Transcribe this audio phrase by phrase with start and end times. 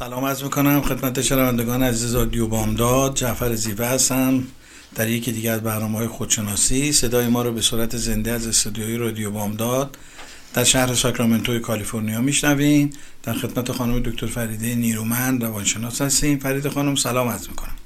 [0.00, 3.14] سلام از می‌کنم خدمت شنوندگان عزیز رادیو بامداد.
[3.14, 4.42] جعفر زیوه هستم.
[4.94, 8.96] در یکی دیگر از برنامه های خودشناسی صدای ما رو به صورت زنده از استودیوی
[8.96, 9.96] رادیو بامداد
[10.54, 12.92] در شهر ساکرامنتو کالیفرنیا میشنوین.
[13.22, 16.38] در خدمت خانم دکتر فریده نیرومند روانشناس هستیم.
[16.38, 17.79] فرید خانم سلام عرض می‌کنم.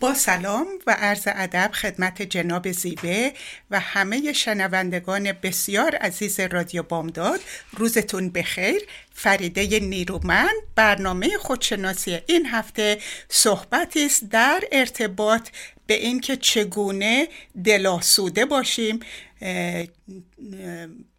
[0.00, 3.32] با سلام و عرض ادب خدمت جناب زیبه
[3.70, 7.40] و همه شنوندگان بسیار عزیز رادیو بامداد
[7.72, 8.82] روزتون بخیر.
[9.14, 15.48] فریده نیرومند برنامه خودشناسی این هفته صحبتی است در ارتباط
[15.86, 17.28] به اینکه چگونه
[17.64, 19.00] دلاسوده باشیم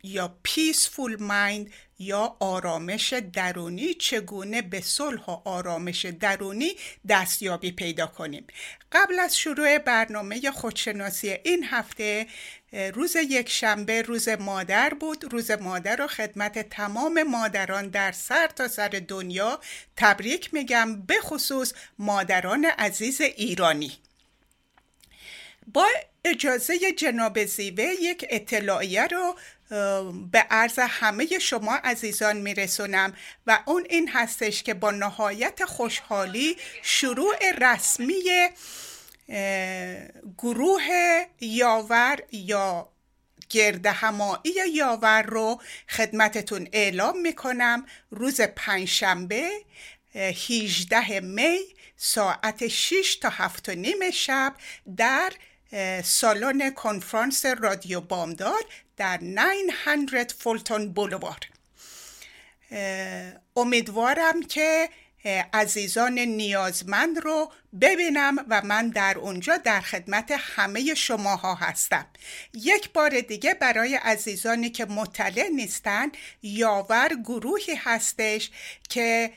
[0.03, 6.71] یا پیسفول مایند یا آرامش درونی چگونه به صلح و آرامش درونی
[7.09, 8.47] دستیابی پیدا کنیم.
[8.91, 12.27] قبل از شروع برنامه خودشناسی این هفته
[12.93, 15.33] روز یک شنبه روز مادر بود.
[15.33, 19.59] روز مادر رو خدمت تمام مادران در سر تا سر دنیا
[19.97, 23.91] تبریک میگم به خصوص مادران عزیز ایرانی.
[25.73, 25.87] با
[26.25, 29.35] اجازه جناب زیوه یک اطلاعیه رو
[30.31, 33.13] به عرض همه شما عزیزان میرسونم
[33.47, 38.49] و اون این هستش که با نهایت خوشحالی شروع رسمی
[40.37, 40.87] گروه
[41.39, 42.89] یاور یا
[43.49, 49.49] گرد همایی یاور رو خدمتتون اعلام می‌کنم روز پنجشنبه
[50.15, 51.59] 18 می
[51.97, 54.55] ساعت 6 تا 7 و نیم شب
[54.97, 55.33] در
[56.03, 58.65] سالن کنفرانس رادیو بامداد
[58.97, 61.39] در 900 فولتون بولوار.
[63.55, 64.89] امیدوارم که
[65.53, 72.05] عزیزان نیازمند رو ببینم و من در اونجا در خدمت همه شماها هستم.
[72.53, 78.51] یک بار دیگه برای عزیزانی که مطلع نیستن یاور گروهی هستش
[78.89, 79.33] که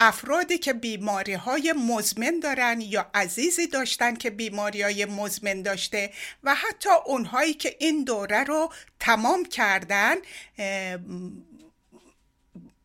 [0.00, 6.10] افرادی که بیماری های مزمن دارن یا عزیزی داشتن که بیماری های مزمن داشته
[6.42, 10.16] و حتی اونهایی که این دوره رو تمام کردن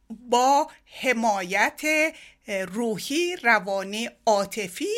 [0.09, 0.71] با
[1.01, 1.81] حمایت
[2.47, 4.93] روحی روانی عاطفی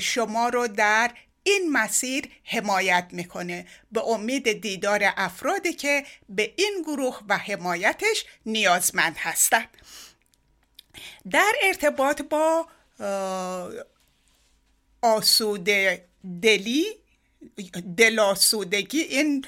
[0.00, 1.10] شما رو در
[1.42, 3.66] این مسیر حمایت می‌کنه.
[3.92, 9.68] به امید دیدار افرادی که به این گروه و حمایتش نیازمند هستند
[11.30, 12.66] در ارتباط با
[15.02, 16.04] آسوده
[16.42, 16.86] دلی
[17.96, 19.44] دلاسودگی این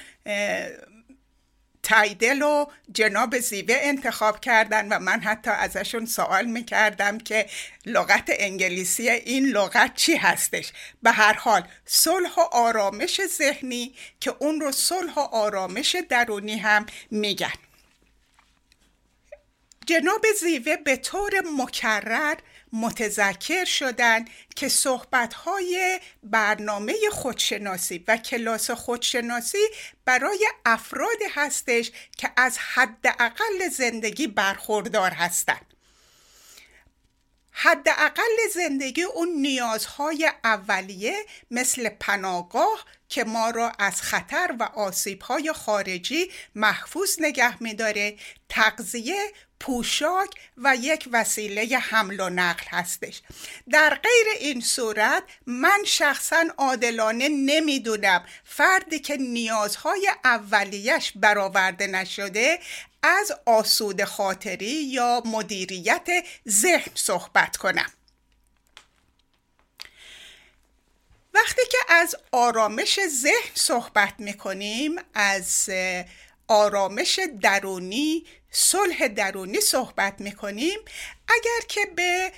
[1.83, 7.45] تایدل و جناب زیوه انتخاب کردن و من حتی ازشون سوال می‌کردم که
[7.85, 10.71] لغت انگلیسی این لغت چی هستش؟
[11.03, 16.85] به هر حال صلح و آرامش ذهنی که اون رو صلح و آرامش درونی هم
[17.11, 17.53] میگن.
[19.85, 22.35] جناب زیوه به طور مکرر
[22.73, 24.25] متذکر شدن
[24.55, 29.67] که صحبتهای برنامه خودشناسی و کلاس خودشناسی
[30.05, 35.75] برای افراد هستش که از حداقل زندگی برخوردار هستند.
[37.57, 46.31] حداقل زندگی اون نیازهای اولیه مثل پناهگاه که ما را از خطر و آسیبهای خارجی
[46.55, 48.17] محفوظ نگه میداره
[48.49, 53.21] تغذیه پوشاک و یک وسیله حمل و نقل هستش.
[53.69, 62.59] در غیر این صورت من شخصا عادلانه نمی‌دونم فردی که نیازهای اولیش برآورده نشده
[63.03, 66.07] از آسود خاطری یا مدیریت
[66.49, 67.91] ذهن صحبت کنم.
[71.33, 75.69] وقتی که از آرامش ذهن صحبت می‌کنیم از
[76.47, 78.25] آرامش درونی
[78.55, 80.79] صلح درونی صحبت می‌کنیم.
[81.27, 82.31] اگر که به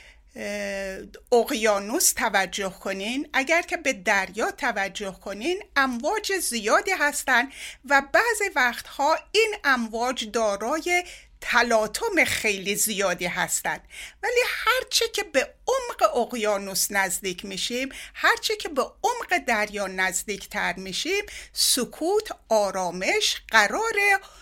[1.32, 7.52] اقیانوس توجه کنین اگر که به دریا توجه کنین امواج زیادی هستند
[7.90, 11.04] و بعضی وقتها این امواج دارای
[11.42, 13.82] تلاطم خیلی زیادی هستند
[14.24, 17.90] ولی هرچه که به عمق اقیانوس نزدیک میشیم.
[18.14, 23.96] هرچه که به عمق دریا نزدیک تر میشیم سکوت آرامش قرار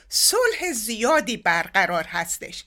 [0.09, 2.63] صلح زیادی برقرار هستش.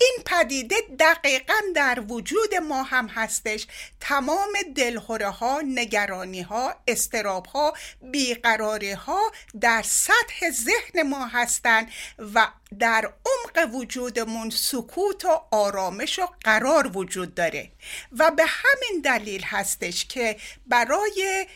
[0.00, 3.66] این پدیده دقیقا در وجود ما هم هستش.
[4.00, 11.90] تمام دلهوره ها نگرانی ها استراب ها بیقراری ها در سطح ذهن ما هستند
[12.34, 12.48] و
[12.78, 17.70] در عمق وجودمون سکوت و آرامش و قرار وجود داره.
[18.18, 20.36] و به همین دلیل هستش که
[20.66, 21.46] برای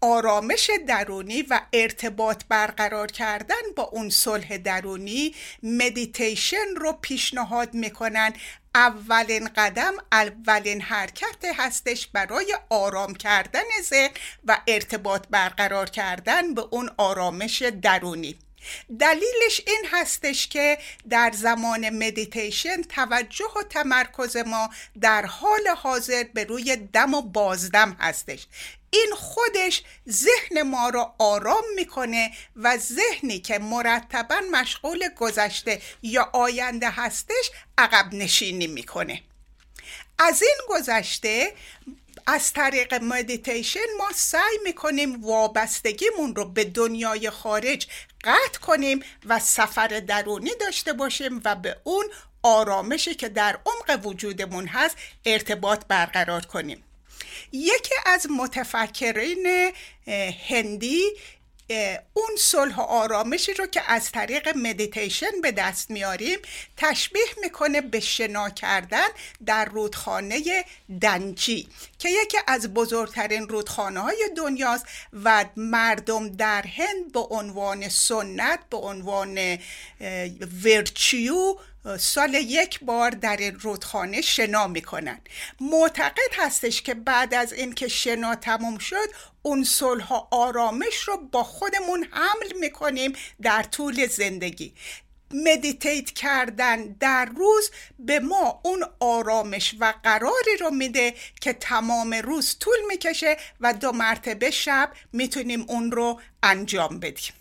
[0.00, 8.32] آرامش درونی و ارتباط برقرار کردن با اون صلح درونی مدیتیشن رو پیشنهاد می‌کنن.
[8.74, 14.10] اولین قدم اولین حرکت هستش برای آرام کردن ذهن
[14.44, 18.38] و ارتباط برقرار کردن به اون آرامش درونی.
[19.00, 20.78] دلیلش این هستش که
[21.10, 24.70] در زمان مدیتیشن توجه و تمرکز ما
[25.00, 28.46] در حال حاضر به روی دم و بازدم هستش.
[28.90, 36.90] این خودش ذهن ما رو آرام می‌کنه و ذهنی که مرتبا مشغول گذشته یا آینده
[36.90, 39.22] هستش عقب نشینی می‌کنه.
[40.18, 41.52] از این گذشته
[42.26, 47.86] از طریق مدیتیشن ما سعی می‌کنیم وابستگیمون رو به دنیای خارج
[48.24, 52.04] قطع کنیم و سفر درونی داشته باشیم و به اون
[52.42, 56.84] آرامشی که در عمق وجودمون هست ارتباط برقرار کنیم.
[57.52, 59.72] یکی از متفکرین
[60.48, 61.02] هندی
[62.14, 66.38] اون صلح و آرامشی رو که از طریق مدیتیشن به دست میاریم
[66.76, 69.06] تشبیه می‌کنه به شنا کردن
[69.46, 70.64] در رودخانه
[71.00, 71.68] دنجی
[71.98, 74.86] که یکی از بزرگترین رودخانه های دنیاست
[75.24, 79.58] و مردم در هند به عنوان سنت به عنوان
[80.64, 81.56] ورچیو
[81.98, 85.20] سال یک بار در رودخانه شنا می‌کنن.
[85.60, 89.08] معتقد هستش که بعد از اینکه شنا تموم شد
[89.42, 94.74] اون صلح و آرامش رو با خودمون حمل می‌کنیم در طول زندگی.
[95.30, 102.56] مدیتیت کردن در روز به ما اون آرامش و قراری رو میده که تمام روز
[102.60, 107.32] طول می‌کشه و دو مرتبه شب می‌تونیم اون رو انجام بدیم.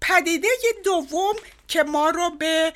[0.00, 0.48] پدیده
[0.84, 1.36] دوم
[1.68, 2.72] که ما رو به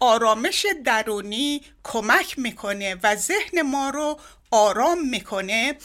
[0.00, 4.20] آرامش درونی کمک می‌کنه و ذهن ما رو
[4.50, 5.76] آرام می‌کنه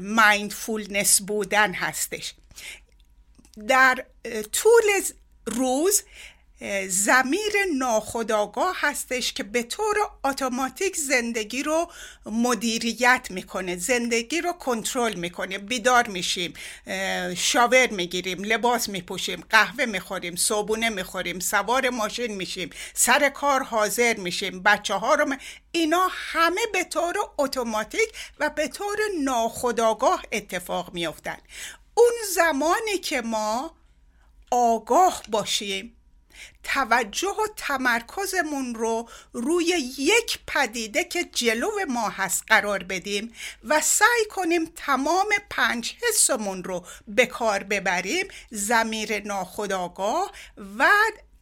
[0.00, 2.34] مایندفولنس بودن هستش.
[3.68, 4.04] در
[4.52, 4.82] طول
[5.46, 6.02] روز
[6.88, 11.90] زمیر ناخداگاه هستش که به طور اتوماتیک زندگی رو
[12.26, 15.58] مدیریت می‌کنه زندگی رو کنترل می‌کنه.
[15.58, 16.54] بیدار میشیم
[17.36, 24.62] شاور می‌گیریم لباس میپوشیم قهوه می‌خوریم صبونه می‌خوریم سوار ماشین میشیم سر کار حاضر میشیم
[24.62, 25.34] بچه ها رو
[25.72, 28.08] اینا همه به طور اتوماتیک
[28.38, 31.38] و به طور ناخداگاه اتفاق میافتن.
[31.94, 33.76] اون زمانی که ما
[34.50, 35.95] آگاه باشیم
[36.64, 39.66] توجه و تمرکزمون رو روی
[39.98, 43.32] یک پدیده که جلو ما هست قرار بدیم
[43.64, 50.32] و سعی کنیم تمام پنج حسمون رو به کار ببریم زمیر ناخداگاه
[50.78, 50.88] و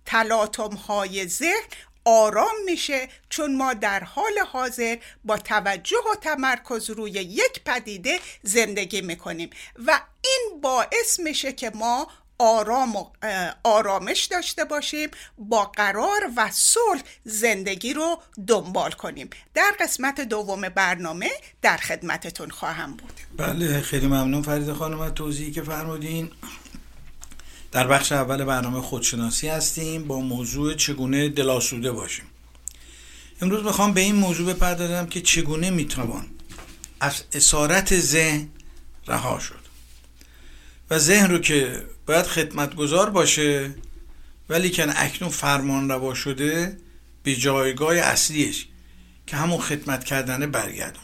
[0.07, 1.69] تلاطم های ذهن
[2.05, 9.01] آرام میشه چون ما در حال حاضر با توجه و تمرکز روی یک پدیده زندگی
[9.01, 9.51] می‌کنیم.
[9.87, 12.09] و این باعث میشه که ما
[12.39, 13.05] آرام و
[13.65, 19.31] آرامش داشته باشیم با قرار و صلح زندگی رو دنبال کنیم.
[19.55, 21.31] در قسمت دوم برنامه
[21.63, 23.13] در خدمتتون خواهم بود.
[23.37, 26.31] بله خیلی ممنون فرید خانم از توضیحی که فرمودین.
[27.73, 32.25] در بخش اول برنامه خودشناسی هستیم با موضوع چگونه دلاسوده باشیم.
[33.41, 36.27] امروز می‌خوام به این موضوع بپردازم که چگونه می‌توان
[37.01, 38.49] از اسارت ذهن
[39.07, 39.65] رها شد.
[40.91, 43.75] و ذهن رو که باید خدمتگذار باشه
[44.49, 46.77] ولی که اکنون فرمان روا شده
[47.23, 48.67] به جایگاه اصلیش
[49.27, 51.03] که همون خدمت کردن برگردون.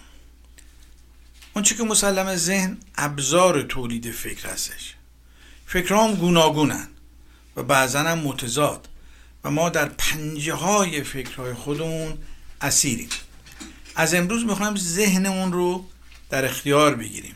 [1.55, 4.95] اون که مسلم ذهن ابزار تولید فکر هستش.
[5.67, 6.89] فکرام گوناگونن
[7.57, 8.89] و بعضا هم متضاد
[9.45, 12.19] و ما در پنجه های فکرهای خودمون
[12.61, 13.09] اسیریم.
[13.97, 15.85] از امروز می‌خوایم ذهنمون رو
[16.31, 17.35] در اختیار بگیریم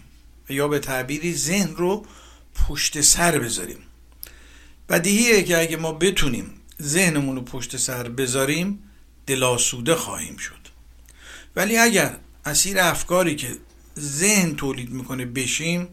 [0.50, 2.06] و یا به تعبیری ذهن رو
[2.54, 3.78] پشت سر بذاریم.
[4.88, 6.50] بدیهیه که اگه ما بتونیم
[6.82, 8.90] ذهنمون رو پشت سر بذاریم
[9.26, 10.68] دلاسوده خواهیم شد.
[11.56, 13.56] ولی اگر اسیر افکاری که
[13.98, 15.88] ذهن تولید می‌کنه بشیم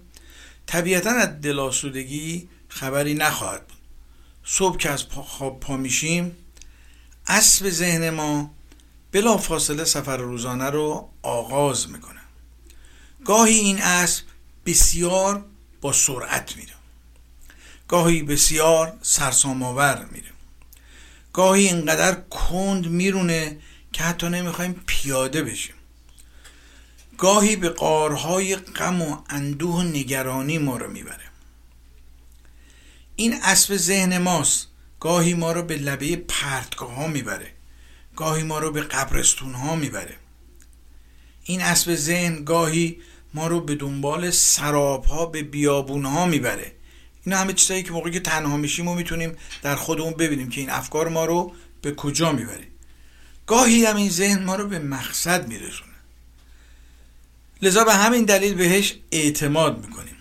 [0.65, 3.77] طبیعتا از دلاسودگی خبری نخواهد بود.
[4.43, 6.35] صبح که از خواب پا میشیم
[7.27, 8.53] اسب ذهن ما
[9.11, 12.19] بلا فاصله سفر روزانه رو آغاز می‌کنه.
[13.25, 14.23] گاهی این اسب
[14.65, 15.45] بسیار
[15.81, 16.73] با سرعت میره
[17.87, 20.29] گاهی بسیار سرسام‌آور میره
[21.33, 23.57] گاهی اینقدر کند میرونه
[23.93, 25.75] که حتی نمی‌خوایم پیاده بشیم.
[27.17, 31.23] گاهی به قارهای غم و اندوه و نگرانی ما رو می‌بره.
[33.15, 34.67] این اسب ذهن ماست.
[34.99, 37.51] گاهی ما رو به لبه پرتگاه ها می‌بره.
[38.15, 40.15] گاهی ما رو به قبرستون ها می‌بره.
[41.43, 43.01] این اسب ذهن گاهی
[43.33, 46.71] ما رو به دنبال سراب ها به بیابون ها می‌بره.
[47.25, 50.69] اینا همه چیزایی که موقعی که تنها میشیم و می‌تونیم در خودمون ببینیم که این
[50.69, 52.67] افکار ما رو به کجا می‌بره.
[53.47, 55.91] گاهی هم این ذهن ما رو به مقصد میرسونه.
[57.61, 60.15] لذا به همین دلیل بهش اعتماد می‌کنیم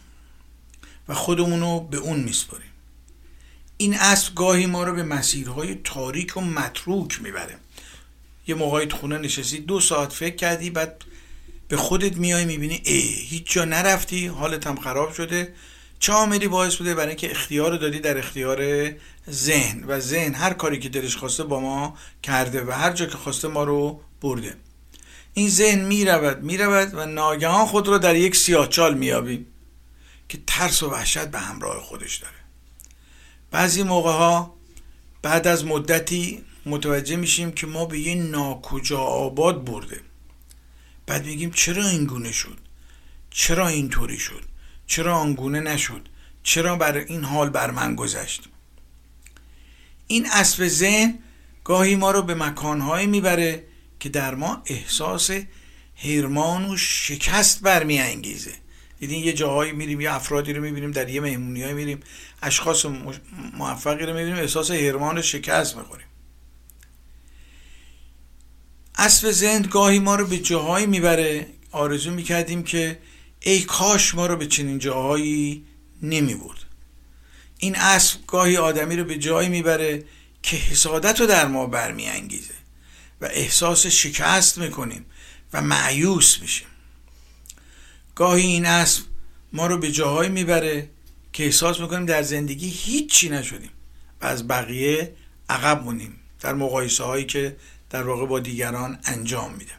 [1.09, 2.71] و خودمون رو به اون میسپاریم.
[3.77, 7.57] این اسب گاهی ما رو به مسیرهای تاریک و متروک می‌بره.
[8.47, 11.05] یه موقعی خونه نشستی دو ساعت فکر کردی بعد
[11.71, 15.55] به خودت میای می‌بینی ای هیچ جا نرفتی حالت هم خراب شده.
[15.99, 18.91] چه عاملی باعث بوده؟ برای اینکه اختیار دادی در اختیار
[19.31, 19.85] ذهن.
[19.85, 23.49] و ذهن هر کاری که دلش خواسته با ما کرده و هر جا که خواسته
[23.49, 24.55] ما رو برده.
[25.35, 29.47] این ذهن می‌رود می‌رود و ناگهان خود رو در یک سیاهچال میابیم
[30.29, 32.35] که ترس و وحشت به همراه خودش داره.
[33.51, 34.55] بعضی موقع ها
[35.23, 40.01] بعد از مدتی متوجه میشیم که ما به یه ناکجا آباد برده.
[41.11, 42.59] بعد میگیم چرا این گونه شد؟
[43.31, 44.43] چرا اینطوری شد؟
[44.87, 46.09] چرا آنگونه نشد؟
[46.43, 48.49] چرا بر این حال بر من گذشت؟
[50.07, 51.19] این اسب ذهن
[51.65, 53.65] گاهی ما رو به مکانهایی می‌بره
[54.01, 55.31] که در ما احساس
[55.97, 58.55] هرمان و شکست برمیانگیزه.
[58.99, 62.01] دیدین یه جاهایی میریم یه افرادی رو می‌بینیم در یه مهمونی میریم
[62.43, 62.87] اشخاص
[63.59, 66.07] موفقی رو می‌بینیم احساس هرمان و شکست می‌خوریم.
[68.99, 71.47] اسب زند گاهی ما رو به جاهایی می‌بره.
[71.73, 72.99] آرزو می‌کردیم که
[73.41, 75.65] ای کاش ما رو به چنین جاهایی
[76.03, 76.59] نمی بود
[77.59, 80.05] این اسب گاهی آدمی رو به جایی می‌بره
[80.43, 82.55] که حسادت رو در ما برمیانگیزه
[83.21, 85.07] و احساس شکست می‌کنیم
[85.53, 86.67] و معیوس میشیم.
[88.15, 89.05] گاهی این اسب
[89.53, 90.91] ما رو به جاهایی می‌بره
[91.33, 93.71] که احساس می‌کنیم در زندگی هیچی نشدیم
[94.21, 95.15] و از بقیه
[95.49, 97.57] عقب مونیم در مقایسه هایی که
[97.91, 99.73] در واقع با دیگران انجام میده.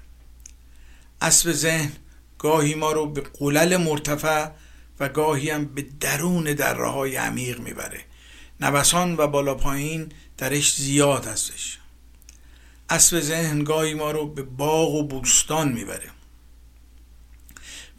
[1.21, 1.91] اسب ذهن
[2.39, 4.49] گاهی ما رو به قلل مرتفع
[4.99, 8.01] و گاهی هم به درون دره های عمیق می‌بره.
[8.59, 11.79] نوسان و بالا پایین درش زیاد هستش.
[12.89, 16.09] اسب ذهن گاهی ما رو به باغ و بوستان می‌بره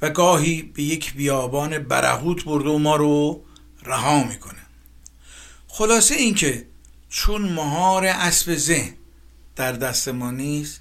[0.03, 3.45] و گاهی به یک بیابان برهوت برده و ما رو
[3.83, 4.63] رها می‌کنه.
[5.69, 6.67] خلاصه اینکه
[7.09, 8.95] چون مهار اسب ذهن
[9.57, 10.81] در دست ما نیست.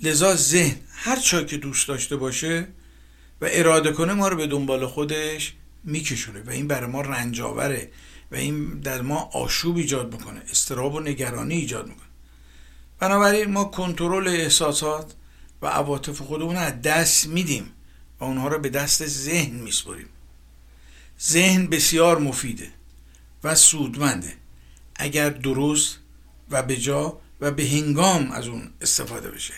[0.00, 2.66] لذا ذهن هر چا که دوست داشته باشه
[3.40, 5.54] و اراده کنه ما رو به دنبال خودش
[5.84, 7.90] میکشونه و این برای ما رنجاوره
[8.32, 12.06] و این در ما آشوب ایجاد می‌کنه استراب و نگرانی ایجاد می‌کنه.
[12.98, 15.14] بنابراین ما کنترل احساسات
[15.62, 17.72] و عواطف خودمون از دست میدیم
[18.20, 20.08] و اونها رو به دست ذهن میسپریم
[21.22, 22.70] ذهن بسیار مفیده
[23.44, 24.34] و سودمنده.
[24.96, 25.98] اگر درست
[26.50, 29.54] و به جا و به هنگام از اون استفاده بشه.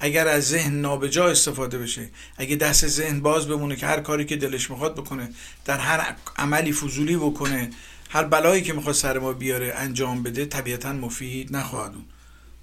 [0.00, 4.36] اگر از ذهن نابجا استفاده بشه اگه دست ذهن باز بمونه که هر کاری که
[4.36, 5.28] دلش می‌خواد بکنه
[5.64, 7.70] در هر عملی فضولی بکنه
[8.10, 12.04] هر بلایی که می‌خواد سر ما بیاره انجام بده طبیعتا مفید نخواهد اون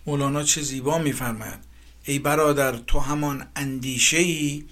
[0.05, 1.59] مولانا چه زیبا میفرماید.
[2.03, 4.65] ای برادر تو همان اندیشه ای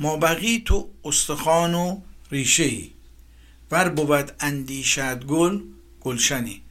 [0.00, 2.00] ما بقی تو استخوان و
[2.30, 2.90] ریشه ای
[3.70, 5.60] ور بود اندیشد گل
[6.00, 6.62] گلشنی.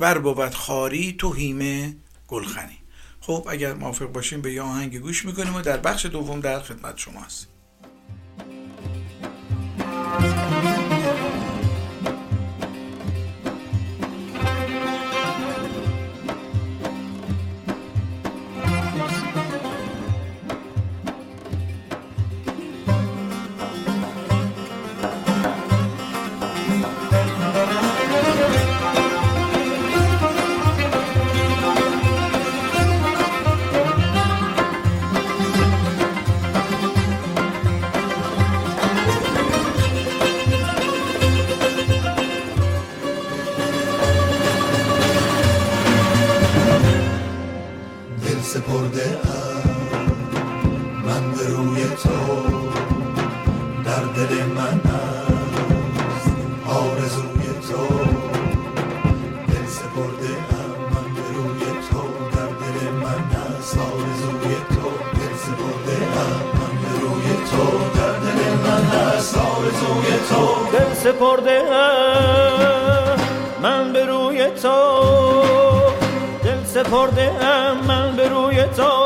[0.00, 1.96] ور بود خاری تو هیمه
[2.32, 2.78] گلخنی.
[3.20, 6.98] خب اگر موافق باشیم به یه آهنگ گوش می‌کنیم و در بخش دوم در خدمت
[6.98, 7.51] شما هستیم
[71.02, 71.62] سپرده
[73.62, 75.02] من به روی تو
[76.44, 77.30] دل سپرده
[77.88, 79.01] من به روی تو.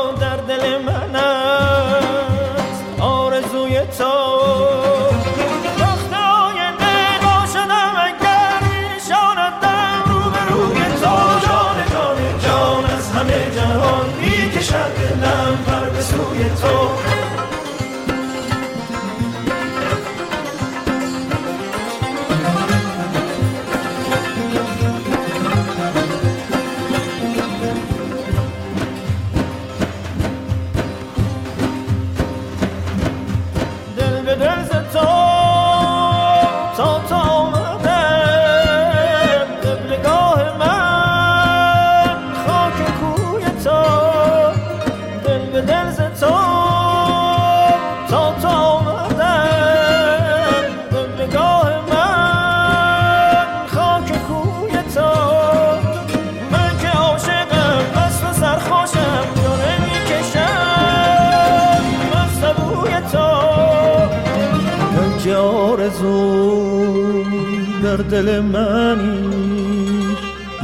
[68.11, 70.17] دل منی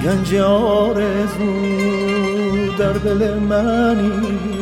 [0.04, 1.52] گنج آرزو
[2.78, 4.54] در دل منی.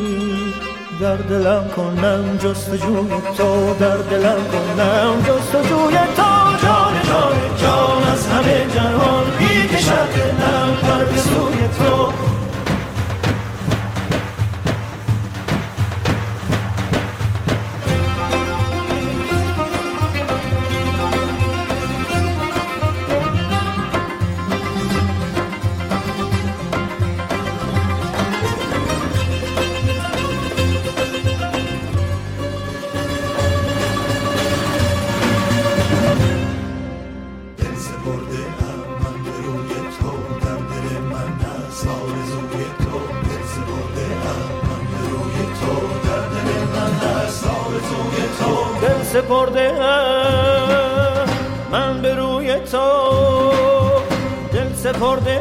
[1.01, 6.31] در دلم کنم جستجوی تو در دلم کنم جستجوی تو.
[6.63, 12.30] جان جان جان از همه جهان می‌کشد دلم پر به سوی تو.
[55.01, 55.37] دل سپرده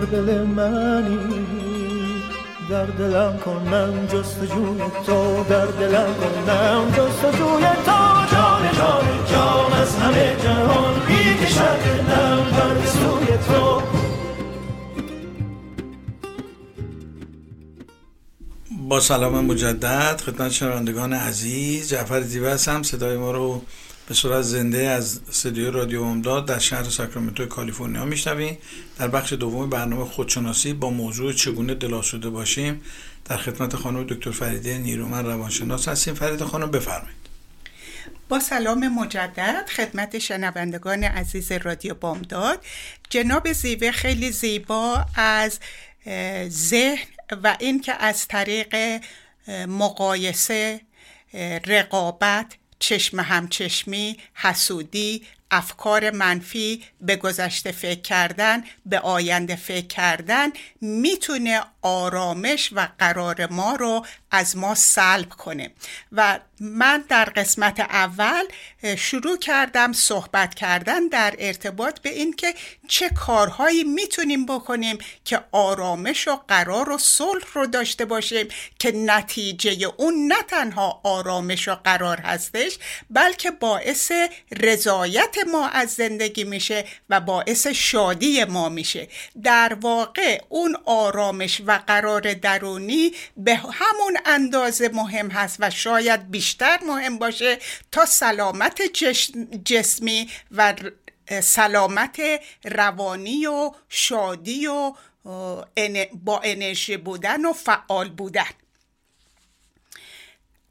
[0.00, 1.18] در دل منی
[2.70, 8.26] در دلم کنم جستجوی تو در دلم کنم جستجوی تو.
[8.32, 10.94] جان جان جان از همه جهان
[11.84, 13.82] دلم پر به سوی تو.
[18.88, 22.82] با سلام مجدد خدمت شنوندگان عزیز جعفر زیوه هستم.
[22.82, 23.62] صدای ما رو
[24.10, 28.58] به صورت زنده از استودیو رادیو امداد در شهر ساکرامنتو کالیفرنیا میشنویم.
[28.98, 32.82] در بخش دوم برنامه خودشناسی با موضوع چگونه دلاسوده باشیم
[33.24, 36.14] در خدمت خانم دکتر فریده نیرومن روانشناس هستیم.
[36.14, 37.16] فرید خانم بفرمایید.
[38.28, 42.64] با سلام مجدد خدمت شنوندگان عزیز رادیو بامداد.
[43.10, 45.58] جناب زیوه خیلی زیبا از
[46.48, 47.06] ذهن
[47.42, 49.00] و اینکه از طریق
[49.68, 50.80] مقایسه
[51.66, 60.48] رقابت چشم همچشمی حسودی افکار منفی به گذشته فکر کردن به آینده فکر کردن
[60.80, 65.70] می‌تونه آرامش و قرار ما رو از ما سلب کنه.
[66.12, 68.44] و من در قسمت اول
[68.96, 72.54] شروع کردم صحبت کردن در ارتباط به اینکه
[72.88, 79.92] چه کارهایی می‌تونیم بکنیم که آرامش و قرار و صلح رو داشته باشیم که نتیجه
[79.96, 82.78] اون نه تنها آرامش و قرار هستش
[83.10, 84.12] بلکه باعث
[84.60, 89.08] رضایت ما از زندگی میشه و باعث شادی ما میشه.
[89.42, 96.78] در واقع اون آرامش و قرار درونی به همون اندازه مهم هست و شاید بیشتر
[96.86, 97.58] مهم باشه
[97.92, 98.82] تا سلامت
[99.64, 100.74] جسمی و
[101.42, 102.20] سلامت
[102.64, 104.92] روانی و شادی و
[106.24, 108.44] با انرژی بودن و فعال بودن.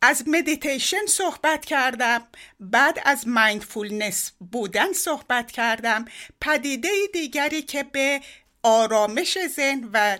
[0.02, 2.28] از مدیتیشن صحبت کردم.
[2.60, 6.06] بعد از مایندفولنس بودن صحبت کردم.
[6.42, 8.22] پدیده دیگری که به
[8.64, 10.18] آرامش ذهن و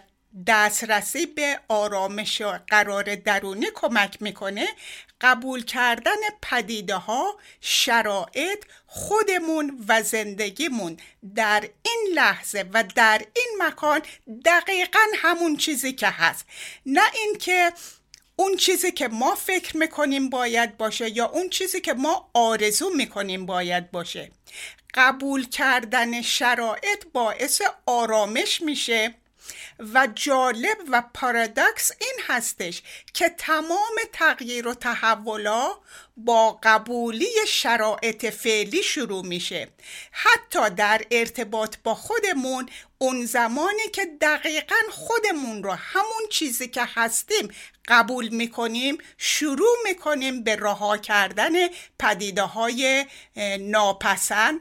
[0.48, 4.68] دسترسی به آرامش و قرار درونی کمک می‌کنه
[5.22, 6.12] قبول کردن
[6.42, 10.98] پدیده ها شرایط خودمون و زندگیمون.
[11.36, 14.02] در این لحظه و در این مکان
[14.46, 16.46] دقیقا همون چیزی که هست.
[16.86, 17.74] نه اینکه
[18.40, 23.46] اون چیزی که ما فکر می‌کنیم باید باشه یا اون چیزی که ما آرزو می‌کنیم
[23.46, 24.32] باید باشه.
[24.94, 29.16] قبول کردن شرایط باعث آرامش میشه
[29.94, 32.82] و جالب و پارادکس این هستش
[33.14, 35.76] که تمام تغییر و تحولا
[36.18, 39.68] با قبولی شرایط فعلی شروع میشه.
[40.12, 47.48] حتی در ارتباط با خودمون اون زمانی که دقیقا خودمون رو همون چیزی که هستیم
[47.90, 51.52] قبول می‌کنیم شروع می‌کنیم به رها کردن
[52.00, 53.06] پدیده های
[53.60, 54.60] ناپسند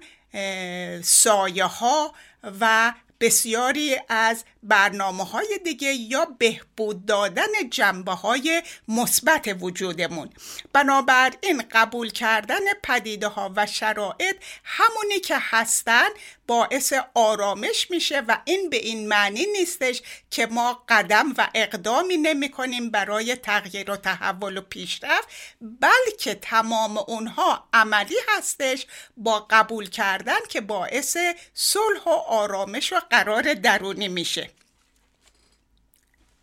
[1.02, 2.14] سایه ها
[2.60, 10.30] و بسیاری از برنامه های دیگه یا بهبود دادن جنبه های مثبت وجودمون.
[10.72, 16.08] بنابراین قبول کردن پدیده ها و شرایط همونی که هستن
[16.46, 22.50] باعث آرامش میشه و این به این معنی نیستش که ما قدم و اقدامی نمی
[22.50, 25.28] کنیم برای تغییر و تحول و پیشرفت
[25.60, 31.16] بلکه تمام اونها عملی هستش با قبول کردن که باعث
[31.54, 34.57] صلح و آرامش و قرار درونی میشه.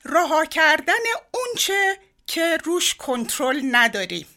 [0.05, 0.93] رها کردن
[1.31, 4.27] اونچه که روش کنترل نداریم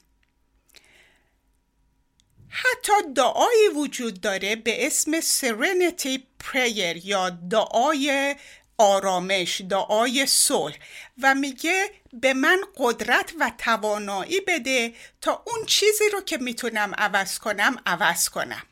[2.48, 8.36] حتی دعایی وجود داره به اسم Serenity Prayer یا دعای
[8.78, 10.78] آرامش دعای صلح
[11.22, 17.38] و میگه به من قدرت و توانایی بده تا اون چیزی رو که می‌تونم عوض
[17.38, 18.62] کنم عوض کنم.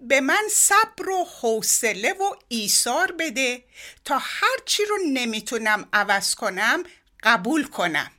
[0.00, 3.64] به من صبر و حوصله و ایثار بده
[4.04, 6.82] تا هرچی رو نمی‌تونم عوض کنم
[7.22, 8.10] قبول کنم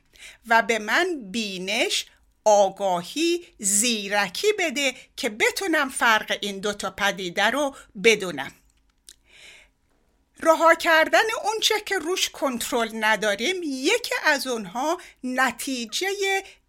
[0.48, 2.06] و به من بینش
[2.44, 8.52] آگاهی زیرکی بده که بتونم فرق این دوتا پدیده رو بدونم.
[10.40, 16.08] رها کردن اونچه که روش کنترل نداریم یکی از اونها نتیجه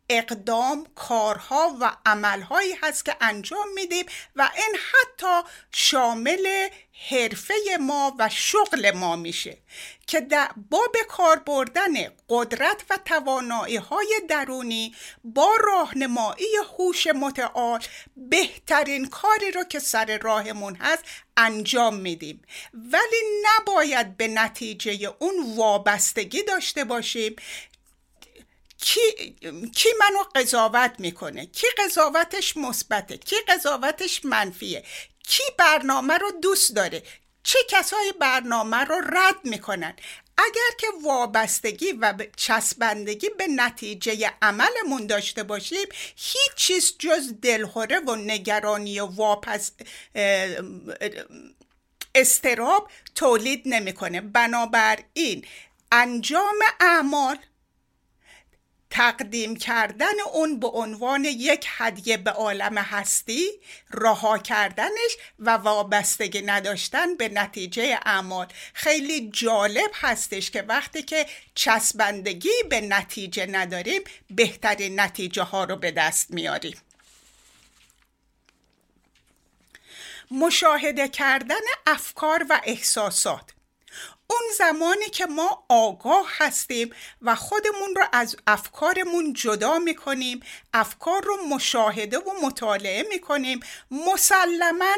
[0.09, 6.69] اقدام کارها و عملهایی هست که انجام میدیم و این حتی شامل
[7.09, 9.57] حرفه ما و شغل ما میشه
[10.07, 10.27] که
[10.69, 11.93] با به کار بردن
[12.29, 17.79] قدرت و توانایی های درونی با راهنمایی هوش متعال
[18.17, 21.03] بهترین کاری رو که سر راهمون هست
[21.37, 22.41] انجام میدیم.
[22.73, 27.35] ولی نباید به نتیجه اون وابستگی داشته باشیم
[28.85, 29.35] کی,
[29.75, 34.83] کی منو قضاوت می‌کنه؟ کی قضاوتش مثبته؟ کی قضاوتش منفیه؟
[35.27, 37.03] کی برنامه رو دوست داره؟
[37.43, 39.95] چه کسای برنامه رو رد می‌کنن؟
[40.37, 48.15] اگر که وابستگی و چسبندگی به نتیجه عملمون داشته باشیم هیچ چیز جز دلهوره و
[48.15, 49.71] نگرانی و واپس
[52.15, 54.21] استراب تولید نمی‌کنه.
[54.21, 55.45] بنابراین
[55.91, 57.37] انجام اعمال
[58.89, 63.47] تقدیم کردن اون به عنوان یک هدیه به عالم هستی
[63.91, 68.47] رها کردنش و وابستگی نداشتن به نتیجه اعمال.
[68.73, 75.91] خیلی جالب هستش که وقتی که چسبندگی به نتیجه نداریم بهترین نتیجه ها رو به
[75.91, 76.77] دست میاریم.
[80.31, 81.55] مشاهده کردن
[81.87, 83.54] افکار و احساسات.
[84.27, 86.89] اون زمانی که ما آگاه هستیم
[87.21, 90.39] و خودمون رو از افکارمون جدا می‌کنیم
[90.73, 93.59] افکار رو مشاهده و مطالعه می‌کنیم
[93.91, 94.95] مسلما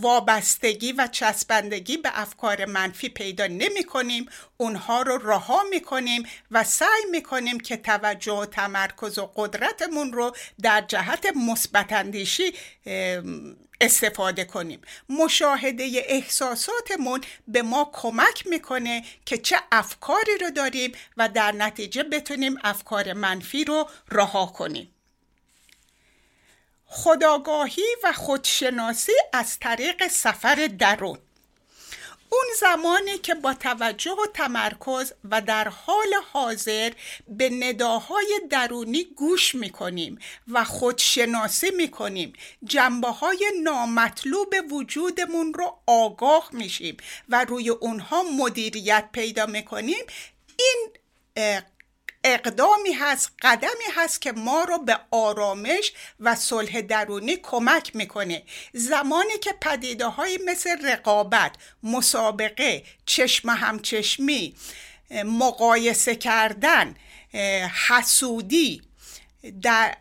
[0.00, 6.64] وابستگی و چسبندگی به افکار منفی پیدا نمی کنیم اونها رو رها می کنیم و
[6.64, 12.52] سعی می کنیم که توجه و تمرکز و قدرتمون رو در جهت مثبت اندیشی
[13.80, 14.82] استفاده کنیم.
[15.08, 22.56] مشاهده احساساتمون به ما کمک می‌کنه که چه افکاری رو داریم و در نتیجه بتونیم
[22.64, 24.92] افکار منفی رو رها کنیم.
[26.86, 31.18] خداگاهی و خودشناسی از طریق سفر درون.
[32.30, 36.92] اون زمانی که با توجه و تمرکز و در حال حاضر
[37.28, 42.32] به نداهای درونی گوش می‌کنیم و خودشناسی می‌کنیم
[42.64, 46.96] جنبه های نامطلوب وجودمون رو آگاه میشیم
[47.28, 50.04] و روی اونها مدیریت پیدا می‌کنیم.
[50.58, 50.88] این
[52.26, 58.42] اقدامی هست قدمی هست که ما رو به آرامش و صلح درونی کمک می‌کنه.
[58.72, 64.54] زمانی که پدیده های مثل رقابت مسابقه چشم همچشمی
[65.24, 66.94] مقایسه کردن
[67.88, 68.82] حسودی
[69.62, 69.96] در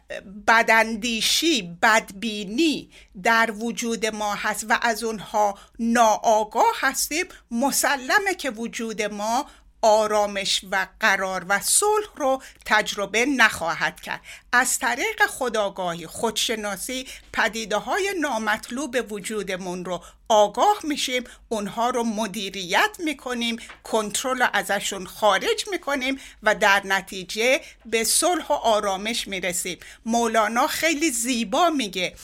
[0.47, 2.89] بداندیشی بدبینی
[3.23, 9.45] در وجود ما هست و از اونها ناآگاه هستیم مسلمه که وجود ما
[9.85, 14.21] آرامش و قرار و صلح رو تجربه نخواهد کرد.
[14.51, 23.57] از طریق خداگاهی خودشناسی پدیده های نامطلوب وجودمون رو آگاه میشیم اونها رو مدیریت می‌کنیم
[23.83, 29.77] کنترل ازشون خارج می‌کنیم و در نتیجه به صلح و آرامش می‌رسیم.
[30.05, 32.15] مولانا خیلی زیبا میگه.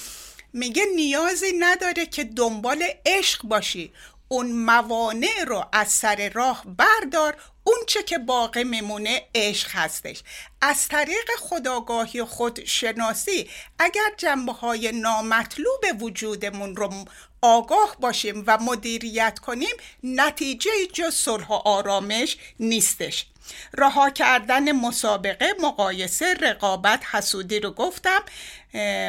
[0.53, 3.93] میگه نیازی نداره که دنبال عشق باشی.
[4.27, 10.23] اون موانع رو از سر راه بردار اون چه که باقی میمونه عشق هستش.
[10.61, 17.05] از طریق خداگاهی و خودشناسی اگر جنبه های نامطلوب وجودمون رو
[17.41, 23.25] آگاه باشیم و مدیریت کنیم نتیجه جز صلح و آرامش نیستش.
[23.77, 28.21] رها کردن مسابقه مقایسه رقابت حسودی رو گفتم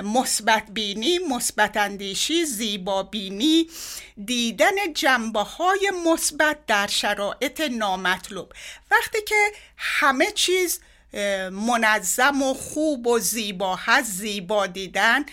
[0.04, 3.66] مثبت بینی مثبت اندیشی زیبا بینی
[4.24, 8.52] دیدن جنبه های مثبت در شرایط نامطلوب.
[8.90, 10.80] وقتی که همه چیز
[11.50, 15.24] منظم و خوب و زیبا هست زیبا دیدن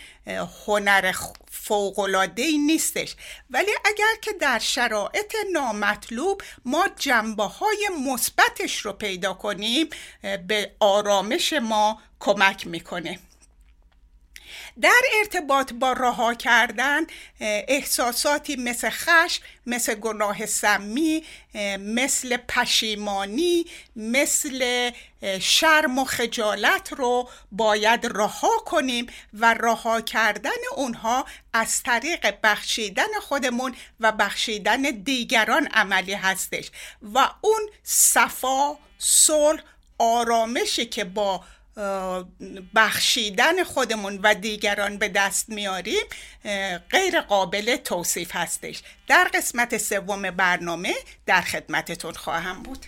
[0.67, 1.11] هنر
[1.61, 3.15] فوقلاده ای نیستش.
[3.49, 9.89] ولی اگر که در شرایط نامطلوب ما جنبه های مثبتش رو پیدا کنیم
[10.47, 13.19] به آرامش ما کمک می‌کنه.
[14.81, 17.01] در ارتباط با رها کردن
[17.39, 21.23] احساساتی مثل خشم مثل گناه سمی
[21.79, 23.65] مثل پشیمانی
[23.95, 24.91] مثل
[25.41, 33.75] شرم و خجالت رو باید رها کنیم و رها کردن اونها از طریق بخشیدن خودمون
[33.99, 36.71] و بخشیدن دیگران عملی هستش.
[37.13, 39.61] و اون صفا صلح
[39.97, 41.43] آرامشی که با
[42.75, 46.03] بخشیدن خودمون و دیگران به دست میاریم
[46.91, 48.81] غیر قابل توصیف هستش.
[49.07, 50.93] در قسمت سوم برنامه
[51.25, 52.85] در خدمتتون خواهم بود.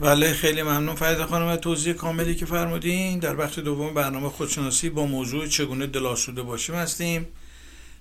[0.00, 0.94] بله خیلی ممنون.
[0.94, 3.18] فرید خانم توضیح کاملی که فرمودین.
[3.18, 7.26] در بخش دوم برنامه خودشناسی با موضوع چگونه دلاسوده باشیم هستیم.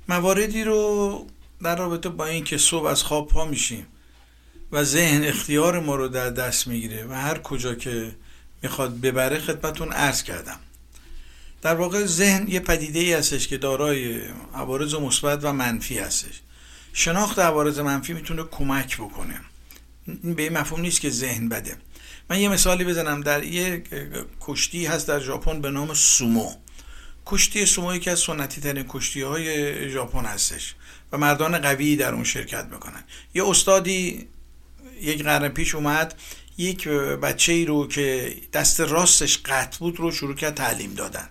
[0.07, 1.27] مواردی رو
[1.63, 3.87] در رابطه با این که صبح از خواب پا میشیم
[4.71, 8.15] و ذهن اختیار ما رو در دست می‌گیره و هر کجا که
[8.63, 10.59] می‌خواد ببره خدمتون عرض کردم.
[11.61, 14.21] در واقع ذهن یه پدیده ای هستش که دارای
[14.55, 16.41] عوارض مثبت و منفی هستش.
[16.93, 19.41] شناخت عوارض منفی می‌تونه کمک بکنه.
[20.07, 21.77] این به این مفهوم نیست که ذهن بده.
[22.29, 23.21] من یه مثالی بزنم.
[23.21, 23.83] در یه
[24.41, 26.55] کشتی هست در ژاپن به نام سومو.
[27.25, 30.75] کشتی سومو یکی از سنتی ترین کشتی های ژاپن هستش
[31.11, 33.03] و مردان قوی در اون شرکت می‌کنن.
[33.33, 34.27] یه استادی
[35.01, 36.15] یک قرن پیش اومد
[36.57, 41.29] یک بچه ای رو که دست راستش قطع بود رو شروع کرد تعلیم دادن.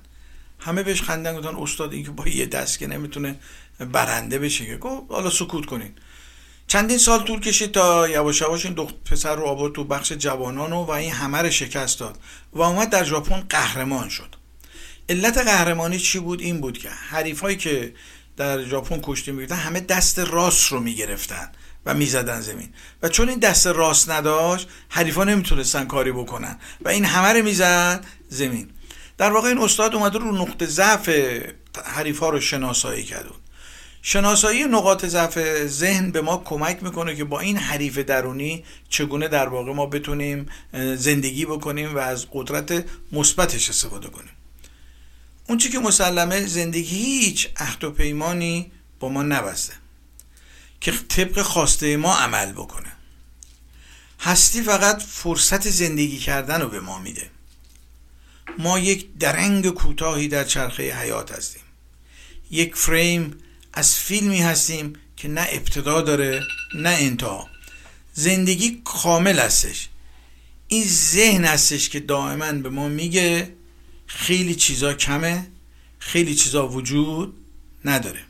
[0.58, 3.36] همه بهش خندن گفتن استاد این که با یه دست که نمی‌تونه
[3.78, 4.76] برنده بشه که.
[4.76, 5.90] گفت حالا سکوت کنین.
[6.66, 10.72] چندین سال طول کشید تا یواش یواش این دو پسر رو آورد تو بخش جوانان
[10.72, 12.18] و این همه رو شکست داد
[12.52, 14.36] و اومد در ژاپن قهرمان شد.
[15.08, 17.94] علت قهرمانی چی بود؟ این بود که حریفایی که
[18.36, 21.52] در ژاپن کشتی می‌گرفتن همه دست راست رو می‌گرفتن.
[21.86, 22.68] و می‌زدن زمین.
[23.02, 26.58] و چون این دست راست نداشت حریفا نمی‌تونستن کاری بکنن.
[26.84, 28.70] و این همه رو می‌زد زمین.
[29.18, 31.10] در واقع این استاد اومده رو نقطه ضعف
[31.84, 33.26] حریفا رو شناسایی کرد.
[34.02, 39.48] شناسایی نقاط ضعف ذهن به ما کمک می‌کنه که با این حریف درونی چگونه در
[39.48, 40.46] واقع ما بتونیم
[40.96, 44.30] زندگی بکنیم و از قدرت مثبتش استفاده کنیم.
[45.48, 49.72] اون چی که مسلمه زندگی هیچ عهد و پیمانی با ما نبسته.
[50.82, 52.92] که طبق خواسته ما عمل بکنه.
[54.20, 57.30] هستی فقط فرصت زندگی کردن رو به ما میده.
[58.58, 61.62] ما یک درنگ کوتاهی در چرخه حیات هستیم.
[62.50, 63.34] یک فریم
[63.72, 66.42] از فیلمی هستیم که نه ابتدا داره
[66.74, 67.48] نه انتها.
[68.14, 69.88] زندگی کامل هستش.
[70.68, 73.54] این ذهن هستش که دائما به ما میگه
[74.06, 75.46] خیلی چیزا کمه
[75.98, 77.34] خیلی چیزا وجود
[77.84, 78.24] نداره.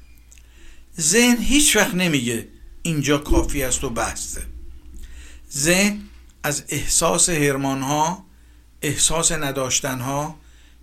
[1.01, 2.49] ذهن هیچ وقت نمیگه
[2.83, 4.43] اینجا کافی است و بسته.
[5.53, 6.01] ذهن
[6.43, 8.27] از احساس هرمان ها
[8.83, 10.39] احساس نداشتن ها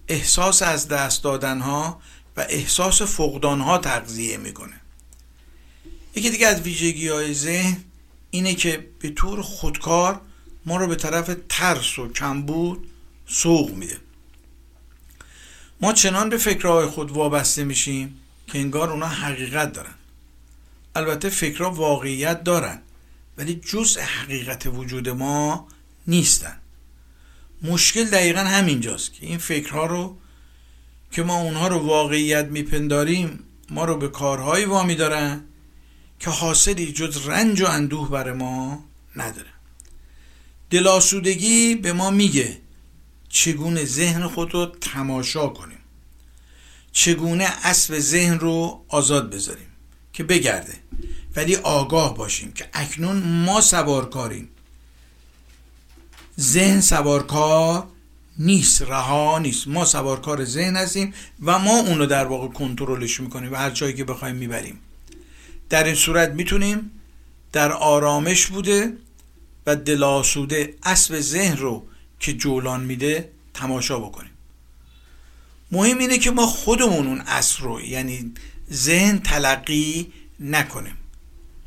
[0.07, 2.01] احساس از دست دادن ها
[2.37, 4.81] و احساس فقدان ها تغذیه می‌کنه.
[6.15, 7.77] یکی دیگه از ویژگی های ذهن
[8.31, 10.21] اینه که به طور خودکار
[10.65, 12.87] ما رو به طرف ترس و کمبود
[13.27, 13.97] سوق میده.
[15.81, 19.93] ما چنان به فکرهای خود وابسته میشیم که انگار اونا حقیقت دارن.
[20.95, 22.81] البته فکرها واقعیت دارن
[23.37, 25.67] ولی جزء حقیقت وجود ما
[26.07, 26.57] نیستن.
[27.61, 30.17] مشکل دقیقا همینجاست که این فکرها رو
[31.11, 35.43] که ما اونها رو واقعیت میپنداریم ما رو به کارهایی وامی دارن
[36.19, 38.83] که حاصلی جز رنج و اندوه بر ما
[39.15, 39.49] نداره.
[40.69, 42.57] دلاسودگی به ما میگه
[43.29, 45.79] چگونه ذهن خود رو تماشا کنیم.
[46.91, 49.68] چگونه اسب ذهن رو آزاد بذاریم.
[50.13, 50.73] که بگرده.
[51.35, 54.49] ولی آگاه باشیم که اکنون ما سوارکاریم.
[56.39, 57.87] ذهن سوارکار
[58.39, 59.67] نیست رها نیست.
[59.67, 64.03] ما سوارکار ذهن هستیم و ما اونو در واقع کنترلش می‌کنیم و هر جایی که
[64.03, 64.79] بخوایم می‌بریم.
[65.69, 66.91] در این صورت می‌تونیم
[67.51, 68.93] در آرامش بوده
[69.65, 71.85] و دلاسوده اسب ذهن رو
[72.19, 74.31] که جولان میده تماشا بکنیم.
[75.71, 78.33] مهم اینه که ما خودمون اون اسب رو یعنی
[78.71, 80.97] ذهن تلقی نکنیم.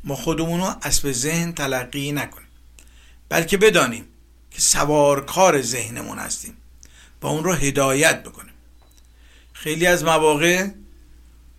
[0.03, 2.47] ما خودمون رو اسب ذهن تلقی نکنیم.
[3.29, 4.05] بلکه بدانیم
[4.51, 6.57] که سوارکار ذهنمون هستیم.
[7.21, 8.53] و اون رو هدایت بکنیم.
[9.53, 10.67] خیلی از مواقع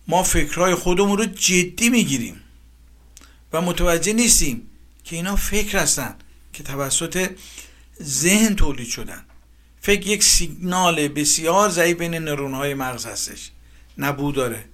[0.07, 2.41] ما فکرهای خودمون رو جدی می‌گیریم
[3.53, 4.69] و متوجه نیستیم
[5.03, 6.15] که اینا فکر هستن
[6.53, 7.29] که توسط
[8.03, 9.25] ذهن تولید شدن.
[9.81, 13.51] فکر یک سیگنال بسیار ضعیف بین نورونهای مغز هستش.
[13.97, 14.65] نه بو داره.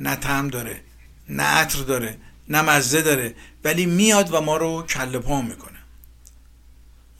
[0.00, 0.80] نه تم داره
[1.28, 3.34] نه عطر داره نه مزه داره
[3.64, 5.78] ولی میاد و ما رو کله پا می‌کنه.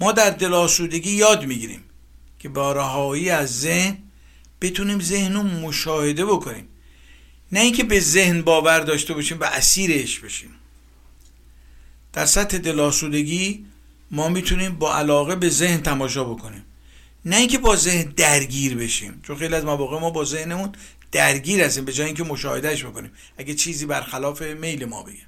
[0.01, 1.85] ما در دلاسودگی یاد می‌گیریم
[2.38, 3.99] که با رهایی از ذهن
[4.61, 6.69] بتونیم ذهن رو مشاهده بکنیم.
[7.53, 10.51] نه اینکه به ذهن باور داشته باشیم و اسیرش بشیم.
[12.12, 13.64] در سطح دلاسودگی
[14.11, 16.64] ما می‌تونیم با علاقه به ذهن تماشا بکنیم.
[17.25, 20.73] نه اینکه با ذهن درگیر بشیم چون خیلی از مواقع ما با ذهنمون
[21.12, 23.12] درگیر هستیم به جای اینکه مشاهدهش بکنیم.
[23.38, 25.27] اگه چیزی برخلاف میل ما بگه.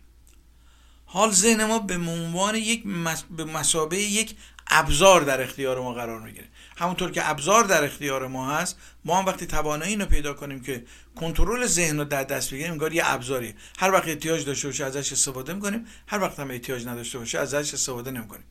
[1.05, 2.85] حال ذهن ما به عنوان یک.
[3.31, 6.47] به مسابه یک ابزار در اختیار ما قرار می‌گیره.
[6.77, 10.85] همونطور که ابزار در اختیار ما هست ما هم وقتی توانایی اینو پیدا کنیم که
[11.17, 15.13] کنترل ذهن رو در دست بگیریم انگار یه ابزاری هر وقت احتیاج داشته باشه ازش
[15.13, 18.45] استفاده می‌کنیم هر وقت هم احتیاج نداشته باشه ازش استفاده نمی‌کنیم.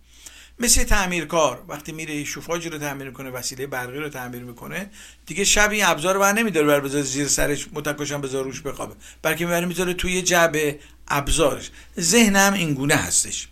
[0.61, 1.63] مثل تعمیرکار.
[1.67, 4.89] وقتی میره شوفاژی رو تعمیر می‌کنه وسیله برقی رو تعمیر می‌کنه
[5.25, 8.95] دیگه شب این ابزار بر نمیداره بر بذاره زیر سرش متکاشم بذاره روش بخوابه.
[9.21, 11.69] بلکه می‌بره می‌ذاره توی جعبه ابزارش.
[11.99, 13.47] ذهنم این گونه هستش.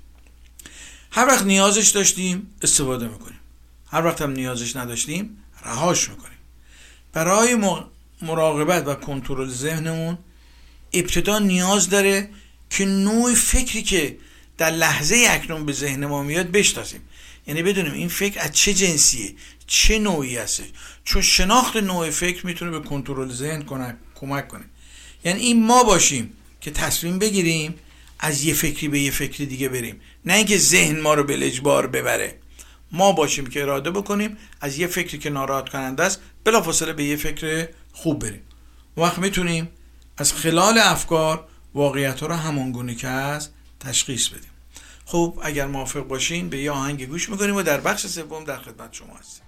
[1.11, 3.39] هر وقت نیازش داشتیم استفاده می‌کنیم.
[3.91, 6.37] هر وقت هم نیازش نداشتیم رهاش می‌کنیم.
[7.13, 7.55] برای
[8.21, 10.17] مراقبت و کنترل ذهنمون
[10.93, 12.29] ابتدا نیاز داره
[12.69, 14.17] که نوع فکری که
[14.59, 17.01] در لحظه اکنون به ذهن ما میاد بشناسیم.
[17.47, 19.35] یعنی بدونیم این فکر از چه جنسیه؟
[19.67, 20.63] چه نوعی هست
[21.03, 23.65] چون شناخت نوع فکر می‌تونه به کنترل ذهن
[24.15, 24.65] کمک کنه.
[25.25, 27.75] یعنی این ما باشیم که تصمیم بگیریم
[28.19, 30.01] از یه فکری به یه فکری دیگه بریم.
[30.25, 32.35] نه اینکه ذهن ما رو به اجبار ببره.
[32.91, 37.15] ما باشیم که اراده بکنیم از یه فکری که ناراحت کننده است بلافاصله به یه
[37.15, 38.41] فکر خوب بریم.
[38.97, 39.69] وقت می‌تونیم
[40.17, 44.48] از خلال افکار واقعیت ها رو همانگونه که هست تشخیص بدیم.
[45.11, 48.93] خب اگر موافق باشین به یه آهنگ گوش می‌کنیم و در بخش سوم در خدمت
[48.93, 49.43] شما هستیم.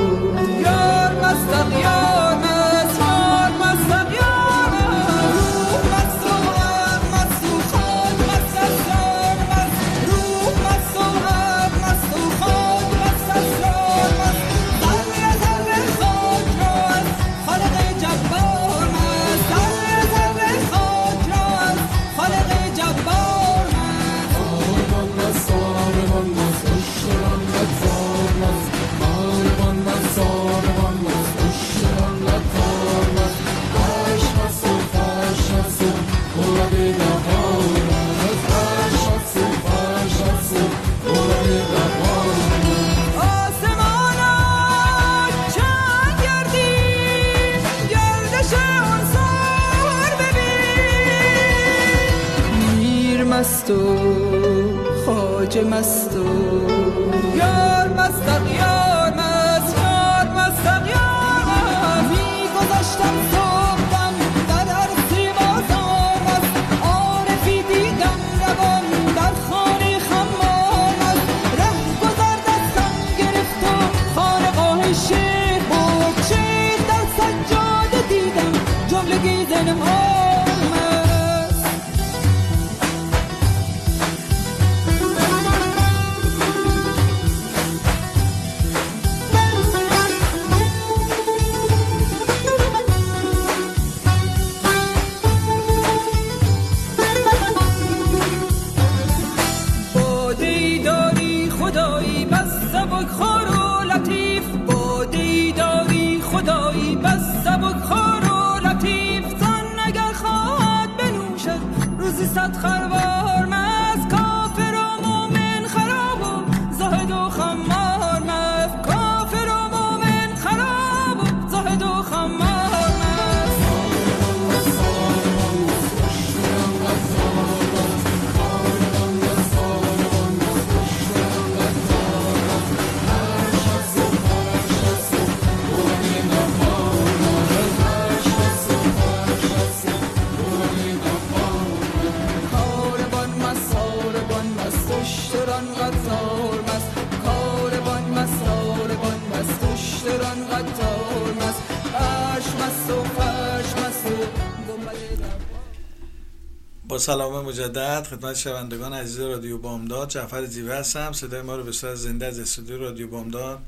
[156.99, 158.03] سلام مجدد.
[158.03, 160.09] خدمت شنوندگان عزیز رادیو بامداد.
[160.09, 161.11] جعفر زیوه هستم.
[161.11, 163.59] صدای ما رو به صورت زنده از استودیو رادیو بامداد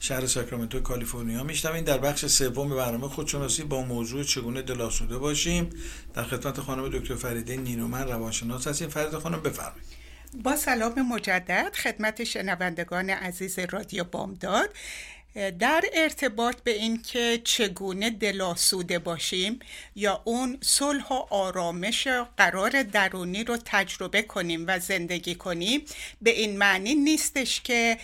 [0.00, 1.84] شهر ساکرامنتو کالیفرنیا میشنوین.
[1.84, 5.70] در بخش سوم برنامه خودشناسی با موضوع چگونه دل آسوده باشیم
[6.14, 8.88] در خدمت خانم دکتر فریده نینومن روانشناس هستیم.
[8.88, 9.84] فرید خانم بفرمایید.
[10.42, 14.70] با سلام مجدد خدمت شنوندگان عزیز رادیو بامداد.
[15.34, 19.58] در ارتباط به اینکه چگونه دلاسوده باشیم
[19.96, 25.84] یا اون صلح و آرامش و قرار درونی رو تجربه کنیم و زندگی کنیم
[26.22, 27.98] به این معنی نیستش که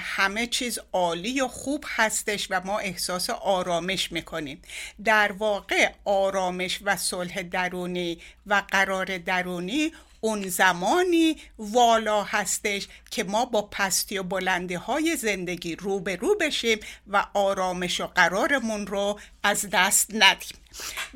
[0.00, 4.62] همه چیز عالی و خوب هستش و ما احساس آرامش می‌کنیم.
[5.04, 9.92] در واقع آرامش و صلح درونی و قرار درونی
[10.24, 17.26] اون زمانی والا هستش که ما با پستی و بلندی های زندگی روبرو بشیم و
[17.34, 20.58] آرامش و قرارمون رو از دست ندیم.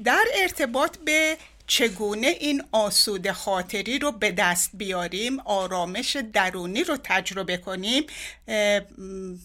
[0.04, 1.36] در ارتباط به
[1.68, 8.04] چگونه این آسوده خاطری رو به دست بیاریم آرامش درونی رو تجربه کنیم؟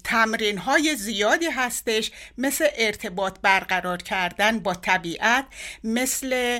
[0.03, 5.45] تمرین های زیادی هستش مثل ارتباط برقرار کردن با طبیعت
[5.83, 6.59] مثل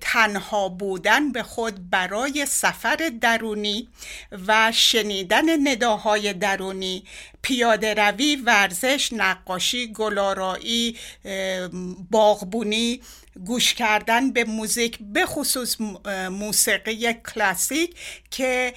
[0.00, 3.88] تنها بودن به خود برای سفر درونی
[4.46, 7.04] و شنیدن نداهای درونی.
[7.42, 10.96] پیاده روی ورزش نقاشی گلارایی
[12.10, 13.00] باغبونی
[13.44, 15.76] گوش کردن به موزیک به خصوص
[16.30, 17.96] موسیقی کلاسیک
[18.30, 18.74] که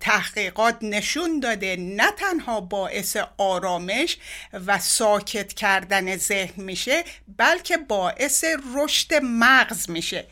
[0.00, 4.16] تحقیقات نشون داده نه تنها باعث آرامش
[4.52, 7.04] و ساکت کردن ذهن میشه
[7.36, 8.44] بلکه باعث
[8.74, 10.26] رشد مغز میشه.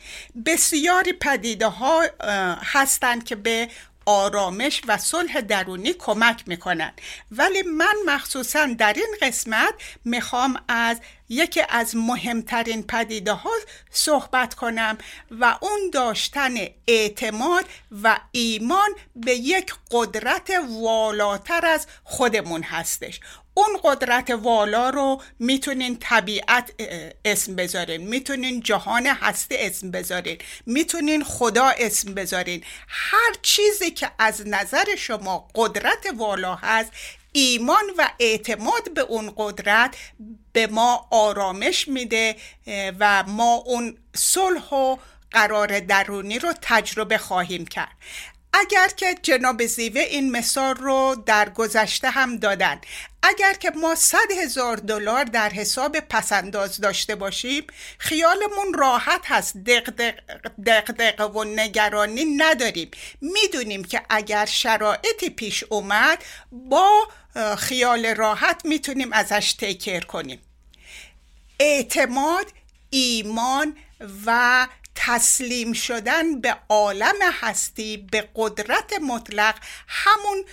[0.45, 2.03] بسیاری پدیده ها
[2.63, 3.67] هستند که به
[4.09, 6.93] آرامش و صلح درونی کمک می‌کنن
[7.31, 9.73] ولی من مخصوصا در این قسمت
[10.05, 10.97] می‌خوام از
[11.29, 13.49] یکی از مهمترین پدیده ها
[13.91, 14.97] صحبت کنم
[15.31, 16.53] و اون داشتن
[16.87, 17.65] اعتماد
[18.03, 23.19] و ایمان به یک قدرت والاتر از خودمون هستش.
[23.59, 26.71] اون قدرت والا رو می‌تونین طبیعت
[27.25, 32.63] اسم بذارین می‌تونین جهان هستی اسم بذارین می‌تونین خدا اسم بذارین.
[32.87, 36.91] هر چیزی که از نظر شما قدرت والا هست
[37.31, 39.95] ایمان و اعتماد به اون قدرت
[40.53, 42.35] به ما آرامش میده
[42.99, 44.97] و ما اون صلح و
[45.31, 47.97] قرار درونی رو تجربه خواهیم کرد.
[48.53, 52.81] اگر که جناب زیوه این مثال رو در گذشته هم دادن
[53.23, 60.13] اگر که ما صد هزار دلار در حساب پسنداز داشته باشیم خیالمون راحت هست دقدق
[60.65, 62.91] دقدقه و نگرانی نداریم.
[63.21, 67.07] می‌دونیم که اگر شرایطی پیش اومد با
[67.57, 70.39] خیال راحت می‌تونیم ازش تکر کنیم.
[71.59, 72.45] اعتماد
[72.89, 73.77] ایمان
[74.25, 74.67] و
[75.01, 79.55] تسلیم شدن به عالم هستی به قدرت مطلق
[79.87, 80.45] همون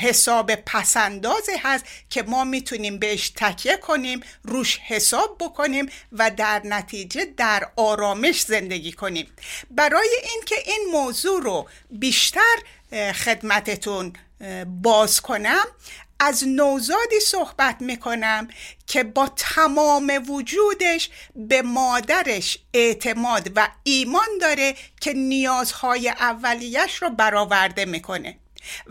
[0.00, 7.24] حساب پسندازی هست که ما می‌تونیم بهش تکیه کنیم روش حساب بکنیم و در نتیجه
[7.36, 9.26] در آرامش زندگی کنیم.
[9.70, 12.56] برای اینکه این موضوع رو بیشتر
[13.12, 14.12] خدمتتون
[14.66, 15.64] باز کنم
[16.20, 18.48] از نوزادی صحبت می‌کنم
[18.86, 27.84] که با تمام وجودش به مادرش اعتماد و ایمان داره که نیازهای اولیش رو برآورده
[27.84, 28.38] می‌کنه.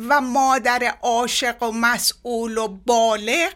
[0.10, 3.54] و مادر عاشق و مسئول و بالغ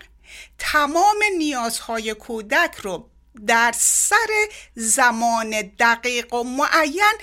[0.60, 3.10] تمام نیازهای کودک رو
[3.48, 7.14] در سر زمان دقیق و معین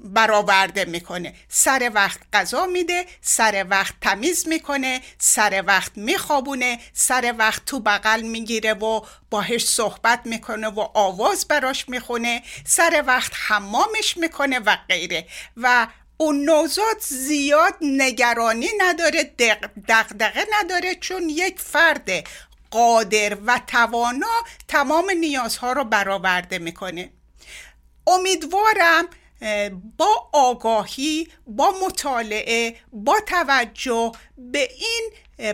[0.00, 1.34] برآورده می‌کنه.
[1.48, 8.22] سر وقت غذا میده سر وقت تمیز می‌کنه سر وقت میخوابونه سر وقت تو بغل
[8.22, 15.26] می‌گیره و باهش صحبت می‌کنه و آواز براش می‌خونه سر وقت حمامش می‌کنه و غیره.
[15.56, 15.86] و
[16.16, 22.08] اون نوزاد زیاد نگرانی نداره دق- نداره چون یک فرد
[22.76, 27.10] قادر و توانا تمام نیازها رو برآورده می‌کنه.
[28.06, 29.08] امیدوارم
[29.96, 35.10] با آگاهی با مطالعه با توجه به این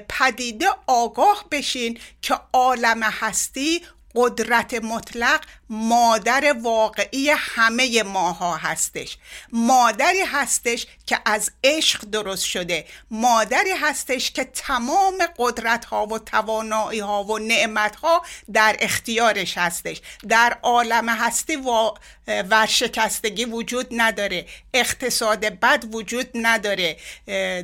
[0.09, 3.83] پدیده آگاه بشین که عالم هستی
[4.15, 9.19] قدرت مطلق مادر واقعی همه ماها هستش.
[9.53, 12.87] مادری هستش که از عشق درست شده.
[13.11, 20.01] مادری هستش که تمام قدرت ها و توانایی ها و نعمت ها در اختیارش هستش.
[20.29, 21.91] در عالم هستی و
[22.27, 24.47] ورشکستگی وجود نداره.
[24.75, 26.97] اقتصاد بد وجود نداره.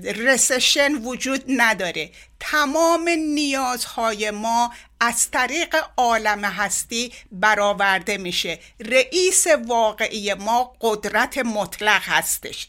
[0.05, 2.11] رسشن وجود نداره.
[2.41, 8.59] تمام نیازهای ما از طریق عالم هستی برآورده میشه.
[8.81, 12.69] رئیس واقعی ما قدرت مطلق هستش.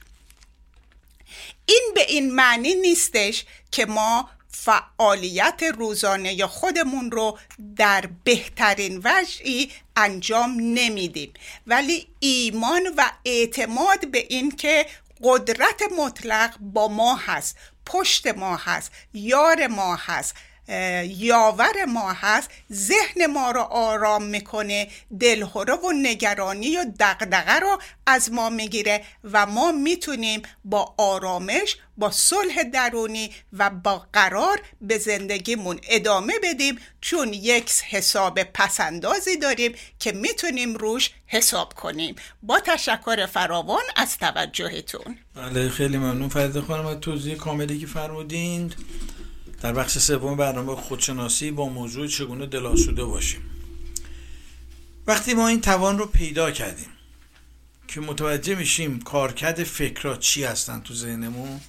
[1.65, 7.39] این به این معنی نیستش که ما فعالیت روزانه خودمون رو
[7.75, 11.33] در بهترین وجهی انجام نمیدیم.
[11.67, 14.85] ولی ایمان و اعتماد به این که
[15.23, 20.35] قدرت مطلق با ما هست پشت ما هست یار ما هست
[21.07, 24.87] یاور ما هست ذهن ما رو آرام می‌کنه
[25.19, 32.11] دلهوره و نگرانی و دغدغه رو از ما می‌گیره و ما می‌تونیم با آرامش با
[32.11, 40.11] صلح درونی و با قرار به زندگیمون ادامه بدیم چون یک حساب پسندازی داریم که
[40.11, 42.15] می‌تونیم روش حساب کنیم.
[42.43, 45.17] با تشکر فراوان از توجهتون.
[45.35, 46.29] بله خیلی ممنون.
[46.29, 48.73] فرید خانم توضیح کاملی که فرمودین.
[49.61, 53.41] در بخش سوم برنامه خودشناسی با موضوع چگونه دلاسوده باشیم.
[55.07, 56.89] وقتی ما این توان رو پیدا کردیم
[57.87, 61.59] که متوجه میشیم کارکرد فکرها چی هستن تو ذهنمون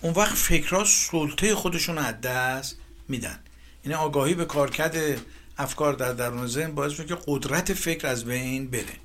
[0.00, 2.76] اون وقت فکرها سلطه خودشون از دست
[3.08, 3.38] میدن.
[3.84, 5.20] یعنی آگاهی به کارکرد
[5.58, 8.96] افکار در درون ذهن باعث میشه که قدرت فکر از بین بره.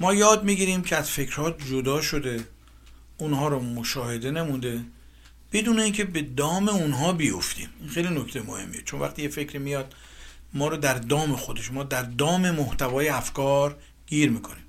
[0.00, 2.44] ما یاد می‌گیریم که از فکرها جدا شده
[3.18, 4.84] اونها رو مشاهده نموده
[5.52, 7.68] بدون اینکه به دام اونها بیفتیم.
[7.80, 8.82] این خیلی نکته مهمیه.
[8.82, 9.94] چون وقتی یه فکری میاد
[10.54, 13.76] ما رو در دام خودش ما در دام محتوای افکار
[14.06, 14.64] گیر می‌کنیم.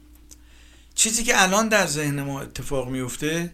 [0.96, 3.52] چیزی که الان در ذهن ما اتفاق میفته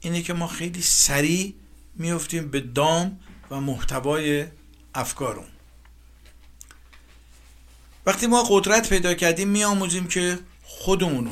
[0.00, 1.54] اینه که ما خیلی سریع
[1.94, 3.20] میفتیم به دام
[3.50, 4.46] و محتوای
[4.94, 5.46] افکار اون.
[8.06, 11.30] وقتی ما قدرت پیدا کردیم میآموزیم که خودمونو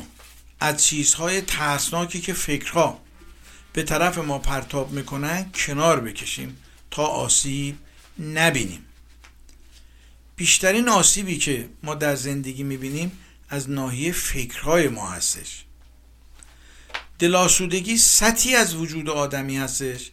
[0.59, 3.01] از چیزهای ترسناکی که فکرها
[3.75, 6.57] به طرف ما پرتاب می‌کنن کنار بکشیم
[6.91, 7.77] تا آسیب
[8.19, 8.85] نبینیم.
[10.35, 13.11] بیشترین آسیبی که ما در زندگی می‌بینیم
[13.49, 15.65] از ناحیه فکرهای ما هستش.
[17.19, 20.11] دلاسودگی سطحی از وجود آدمی هستش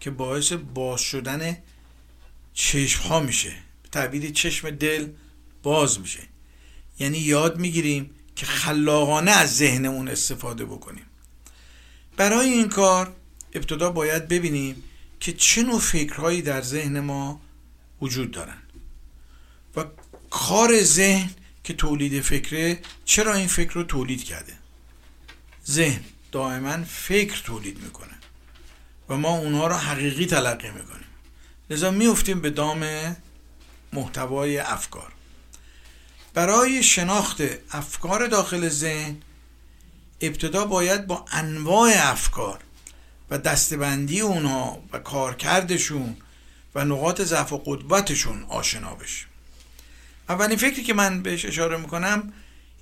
[0.00, 1.56] که باعث باز شدن
[2.54, 3.54] چشم ها میشه.
[3.82, 5.08] به تعبیر چشم دل
[5.62, 6.20] باز میشه.
[6.98, 11.06] یعنی یاد می‌گیریم که خلاقانه از ذهنمون استفاده بکنیم.
[12.16, 13.12] برای این کار
[13.52, 14.82] ابتدا باید ببینیم
[15.20, 17.40] که چه نوع فکرهایی در ذهن ما
[18.02, 18.58] وجود دارن
[19.76, 19.84] و
[20.30, 21.30] کار ذهن
[21.64, 24.52] که تولید فکره چرا این فکر رو تولید کرده؟
[25.66, 26.00] ذهن
[26.32, 28.14] دائما فکر تولید می‌کنه
[29.08, 31.04] و ما اونها رو حقیقی تلقی می‌کنیم.
[31.70, 32.86] لذا میفتیم به دام
[33.92, 35.12] محتوای افکار.
[36.34, 39.16] برای شناخت افکار داخل ذهن
[40.20, 42.60] ابتدا باید با انواع افکار
[43.30, 46.16] و دستبندی اونها و کارکردشون
[46.74, 49.28] و نقاط ضعف و قدرتشون آشنا بشیم.
[50.28, 52.32] اولین فکری که من بهش اشاره می‌کنم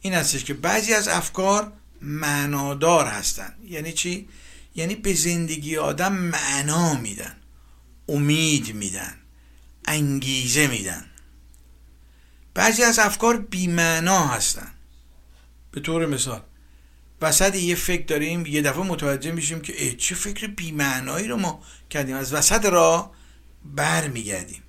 [0.01, 3.55] این هستش که بعضی از افکار معنادار هستن.
[3.69, 4.29] یعنی چی؟
[4.75, 7.37] یعنی به زندگی آدم معنا میدن
[8.09, 9.15] امید میدن
[9.85, 11.05] انگیزه میدن.
[12.55, 14.73] بعضی از افکار بیمعنا هستن.
[15.73, 16.43] به طور مثال؟
[17.23, 21.63] وسط یه فکر داریم یه دفعه متوجه میشیم که اه چه فکر بیمعنایی رو ما
[21.91, 22.17] کردیم.
[22.17, 23.11] از وسط را
[23.65, 24.63] بر میگردیم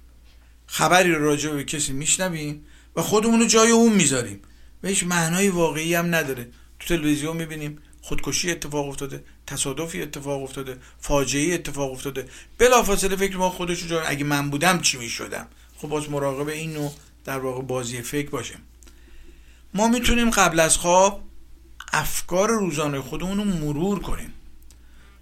[0.67, 4.39] خبری رو راجع به کسی میشنویم و خودمون رو جای اون می‌ذاریم.
[4.83, 6.49] و هیچ معنای واقعی هم نداره.
[6.79, 12.27] تو تلویزیون می‌بینیم خودکشی اتفاق افتاده تصادفی اتفاق افتاده فاجعه اتفاق افتاده.
[12.57, 15.47] بلافاصله فکر ما خودش رو اگه من بودم چی می‌شدم؟
[15.77, 16.93] خب باز مراقب این نوع
[17.25, 18.57] در واقع بازی فکر باشیم.
[19.73, 21.23] ما می‌تونیم قبل از خواب
[21.93, 24.33] افکار روزانه خودمون رو مرور کنیم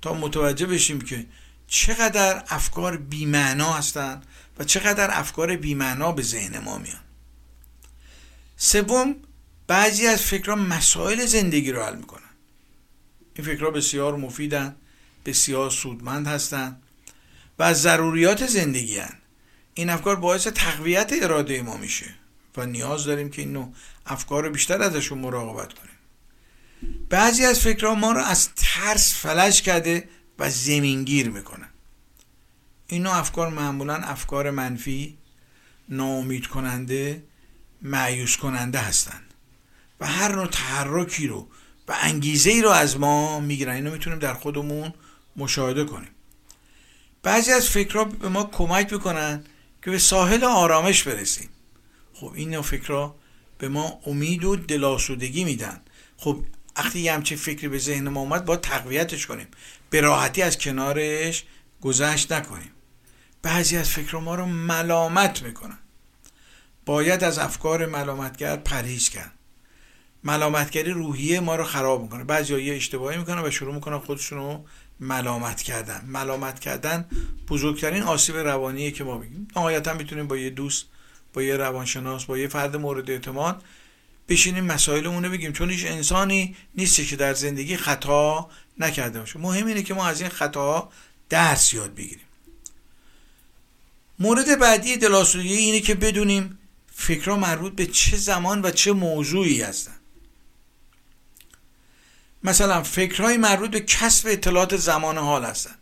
[0.01, 1.25] تا متوجه بشیم که
[1.67, 4.21] چقدر افکار بیمعنا هستن
[4.59, 6.99] و چقدر افکار بیمعنا به ذهن ما میان.
[8.57, 9.15] سوم
[9.67, 12.21] بعضی از فکرها مسائل زندگی رو حل می‌کنن.
[13.33, 14.75] این فکرها بسیار مفیدن
[15.25, 16.83] بسیار سودمند هستند
[17.59, 19.13] و از ضروریات زندگی هن.
[19.73, 22.15] این افکار باعث تقویت اراده ما میشه
[22.57, 23.73] و نیاز داریم که این نوع
[24.05, 25.90] افکار رو بیشتر ازشون مراقبت کنیم.
[27.09, 30.09] بعضی از فکرها ما رو از ترس فلج کرده
[30.39, 31.69] و زمینگیر می‌کنن.
[32.87, 35.17] این نوع افکار معمولا افکار منفی
[35.89, 37.23] ناامید کننده
[37.81, 39.33] معیوس کننده هستند
[39.99, 41.47] و هر نوع تحرکی رو
[41.87, 43.75] و انگیزه ای رو از ما می‌گیرن.
[43.75, 44.93] اینو می‌تونیم در خودمون
[45.35, 46.09] مشاهده کنیم.
[47.23, 49.43] بعضی از فکرها به ما کمک می‌کنن
[49.83, 51.49] که به ساحل آرامش برسیم.
[52.13, 53.15] خب این نوع فکرها
[53.57, 55.81] به ما امید و دلاسودگی میدن.
[56.17, 56.43] خب
[56.77, 59.47] وقتی یه همچین فکری به ذهن ما اومد باید تقویتش کنیم.
[59.89, 61.43] به راحتی از کنارش
[61.81, 62.71] گذشت نکنیم.
[63.41, 65.77] بعضی از فکر ما رو ملامت می‌کنن.
[66.85, 69.31] باید از افکار ملامتگر پرهیز کرد.
[70.23, 72.23] ملامتگری روحیه ما رو خراب می‌کنه.
[72.23, 74.65] بعضی یه اشتباهی می‌کنن و شروع می‌کنن خودشون رو
[74.99, 76.05] ملامت کردن.
[76.07, 77.05] ملامت کردن
[77.47, 80.85] بزرگترین آسیب روانیه که ما بگیم نهایتا می‌تونیم با یه دوست
[81.33, 83.63] با یه روانشناس با یه فرد مورد اعتماد
[84.31, 85.53] بشینیم مسائلمون رو بگیم.
[85.53, 89.39] چون هیچ انسانی نیست که در زندگی خطا نکرده باشه.
[89.39, 90.89] مهم اینه که ما از این خطا
[91.29, 92.25] درس یاد بگیریم.
[94.19, 96.59] مورد بعدی دلاسودگی اینه که بدونیم
[96.93, 99.95] فکرها مربوط به چه زمان و چه موضوعی هستن.
[102.43, 105.75] مثلا فکرهای مربوط به کسب اطلاعات زمان حال هستن.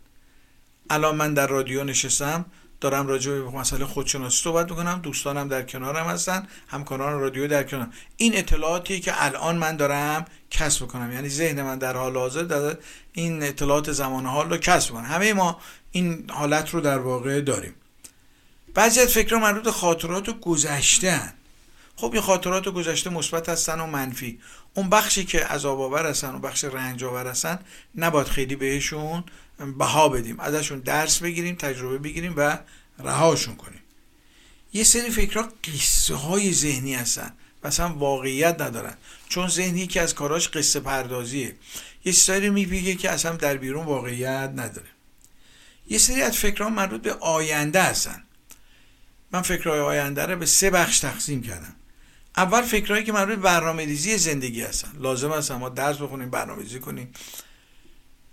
[0.90, 2.44] الان من در رادیو نشستم.
[2.80, 5.00] دارم راجع به مسئله خودشناسی صحبت می‌کنم.
[5.02, 6.48] دوستانم در کنارم هستن.
[6.68, 11.78] همکاران رادیو در کنارم این اطلاعاتی که الان من دارم کسب کنم یعنی ذهن من
[11.78, 12.76] در حال حاضر در
[13.12, 15.60] این اطلاعات زمان حال رو کسب کنم همه ما
[15.90, 17.74] این حالت رو در واقع داریم.
[18.74, 21.39] بعضی از فکرها مربوط به خاطرات گذشته.
[22.00, 24.38] خب این خاطرات گذشته مثبت هستن و منفی.
[24.74, 27.58] اون بخشی که عذاب آور هستن و بخش رنج آور هستن
[27.94, 29.24] نباید خیلی بهشون
[29.78, 30.40] بها بدیم.
[30.40, 32.58] ازشون درس بگیریم تجربه بگیریم و
[32.98, 33.80] رهاشون کنیم.
[34.72, 37.32] یه سری فکرها قصه های ذهنی هستن
[37.62, 38.94] و اصلا واقعیت ندارن.
[39.28, 41.56] چون ذهنی که از کاراش قصه پردازیه.
[42.04, 44.88] یه سری می‌بینه که اصلا در بیرون واقعیت نداره.
[45.88, 48.22] یه سری از فکرها مربوط به آینده هستن.
[49.32, 51.76] من فکرهای آینده رو به سه بخش تقسیم کردم.
[52.36, 54.92] اول فکرهایی که مربوط برنامه ریزی زندگی هستن.
[54.98, 57.12] لازم است ما درس بخونیم برنامه ریزی کنیم.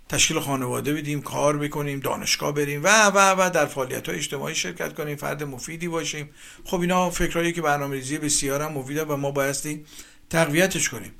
[0.08, 2.84] تشکیل خانواده بدیم کار بکنیم دانشگاه بریم.
[2.84, 6.30] و و و در فعالیت های اجتماعی شرکت کنیم فرد مفیدی باشیم.
[6.64, 9.84] خب اینا فکرهایی که برنامه ریزی بسیار هم مفیده و ما بایستی
[10.30, 11.12] تقویتش کنیم.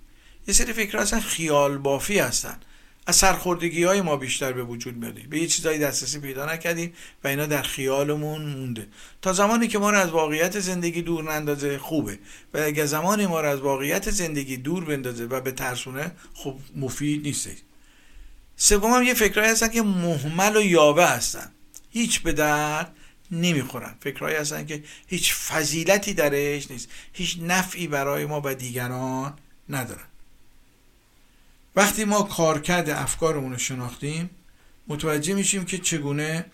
[0.47, 2.61] یه سری فکرها اصلا خیال بافی هستن.
[3.09, 6.93] از سرخوردگی های ما بیشتر به وجود میاد به یه چیزایی دسترسی پیدا نکردیم
[7.25, 8.87] و اینا در خیالمون مونده.
[9.23, 12.19] تا زمانی که ما رو از واقعیت زندگی دور نندازه خوبه.
[12.55, 17.23] و اگر زمانی ما رو از واقعیت زندگی دور بندازه و به ترسونه خب مفید
[17.23, 17.57] نیسته
[18.57, 21.53] سوم هم یه فکرهایی هستن که محمل و یاوه هستن.
[21.91, 22.97] هیچ به درد
[23.31, 23.95] نمی‌خورن.
[24.01, 26.89] فکرهایی هستن که هیچ فضیلتی درش نیست.
[27.13, 29.39] هیچ نفعی برای ما و دیگران
[29.69, 30.08] ندارن.
[31.79, 34.31] وقتی ما کارکرد افکارمون رو شناختیم
[34.89, 36.45] متوجه میشیم که چگونه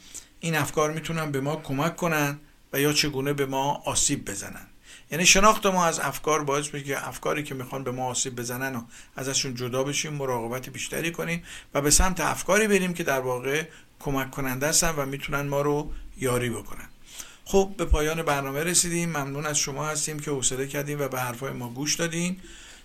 [0.40, 2.38] این افکار می‌تونن به ما کمک کنن
[2.72, 4.66] و یا چگونه به ما آسیب بزنن.
[5.10, 8.76] یعنی شناخت ما از افکار باعث میشه که افکاری که می‌خوان به ما آسیب بزنن
[8.76, 8.82] و
[9.16, 11.42] ازشون جدا بشیم مراقبت بیشتری کنیم
[11.74, 13.64] و به سمت افکاری بریم که در واقع
[14.00, 16.88] کمک کننده هستن و می‌تونن ما رو یاری بکنن.
[17.44, 19.08] خب به پایان برنامه رسیدیم.
[19.08, 22.36] ممنون از شما هستیم که حوصله کردیم و به حرفای ما گوش دادین.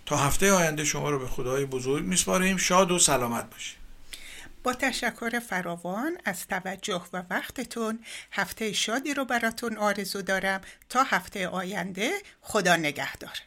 [0.09, 2.57] تا هفته آینده شما رو به خدای بزرگ میسپاریم.
[2.57, 3.77] شاد و سلامت باشید
[4.63, 7.99] با تشکر فراوان از توجه و وقتتون
[8.31, 10.61] هفته شادی رو براتون آرزو دارم.
[10.89, 13.39] تا هفته آینده خدا نگهدار.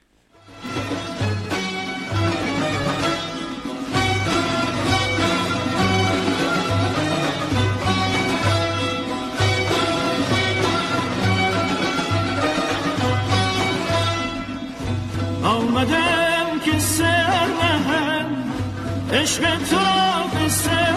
[19.23, 20.92] عشق تو را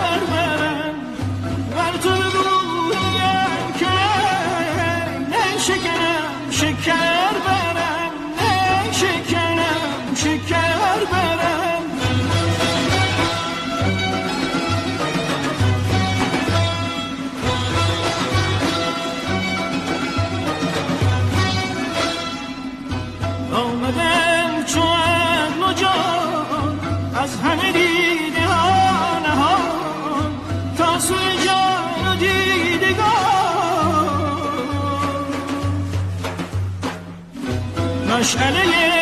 [38.25, 38.94] مشعله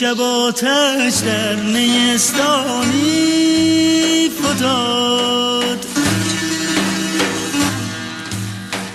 [0.00, 3.00] شب آتش در نیستانی
[4.42, 5.86] فتاد.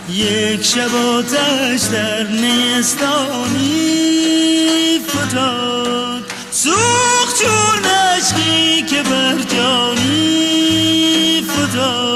[0.10, 3.70] یک شب آتش در نیستانی
[5.08, 6.24] فتاد.
[6.52, 12.09] سوخت چون عشقی که بر جانی فتاد.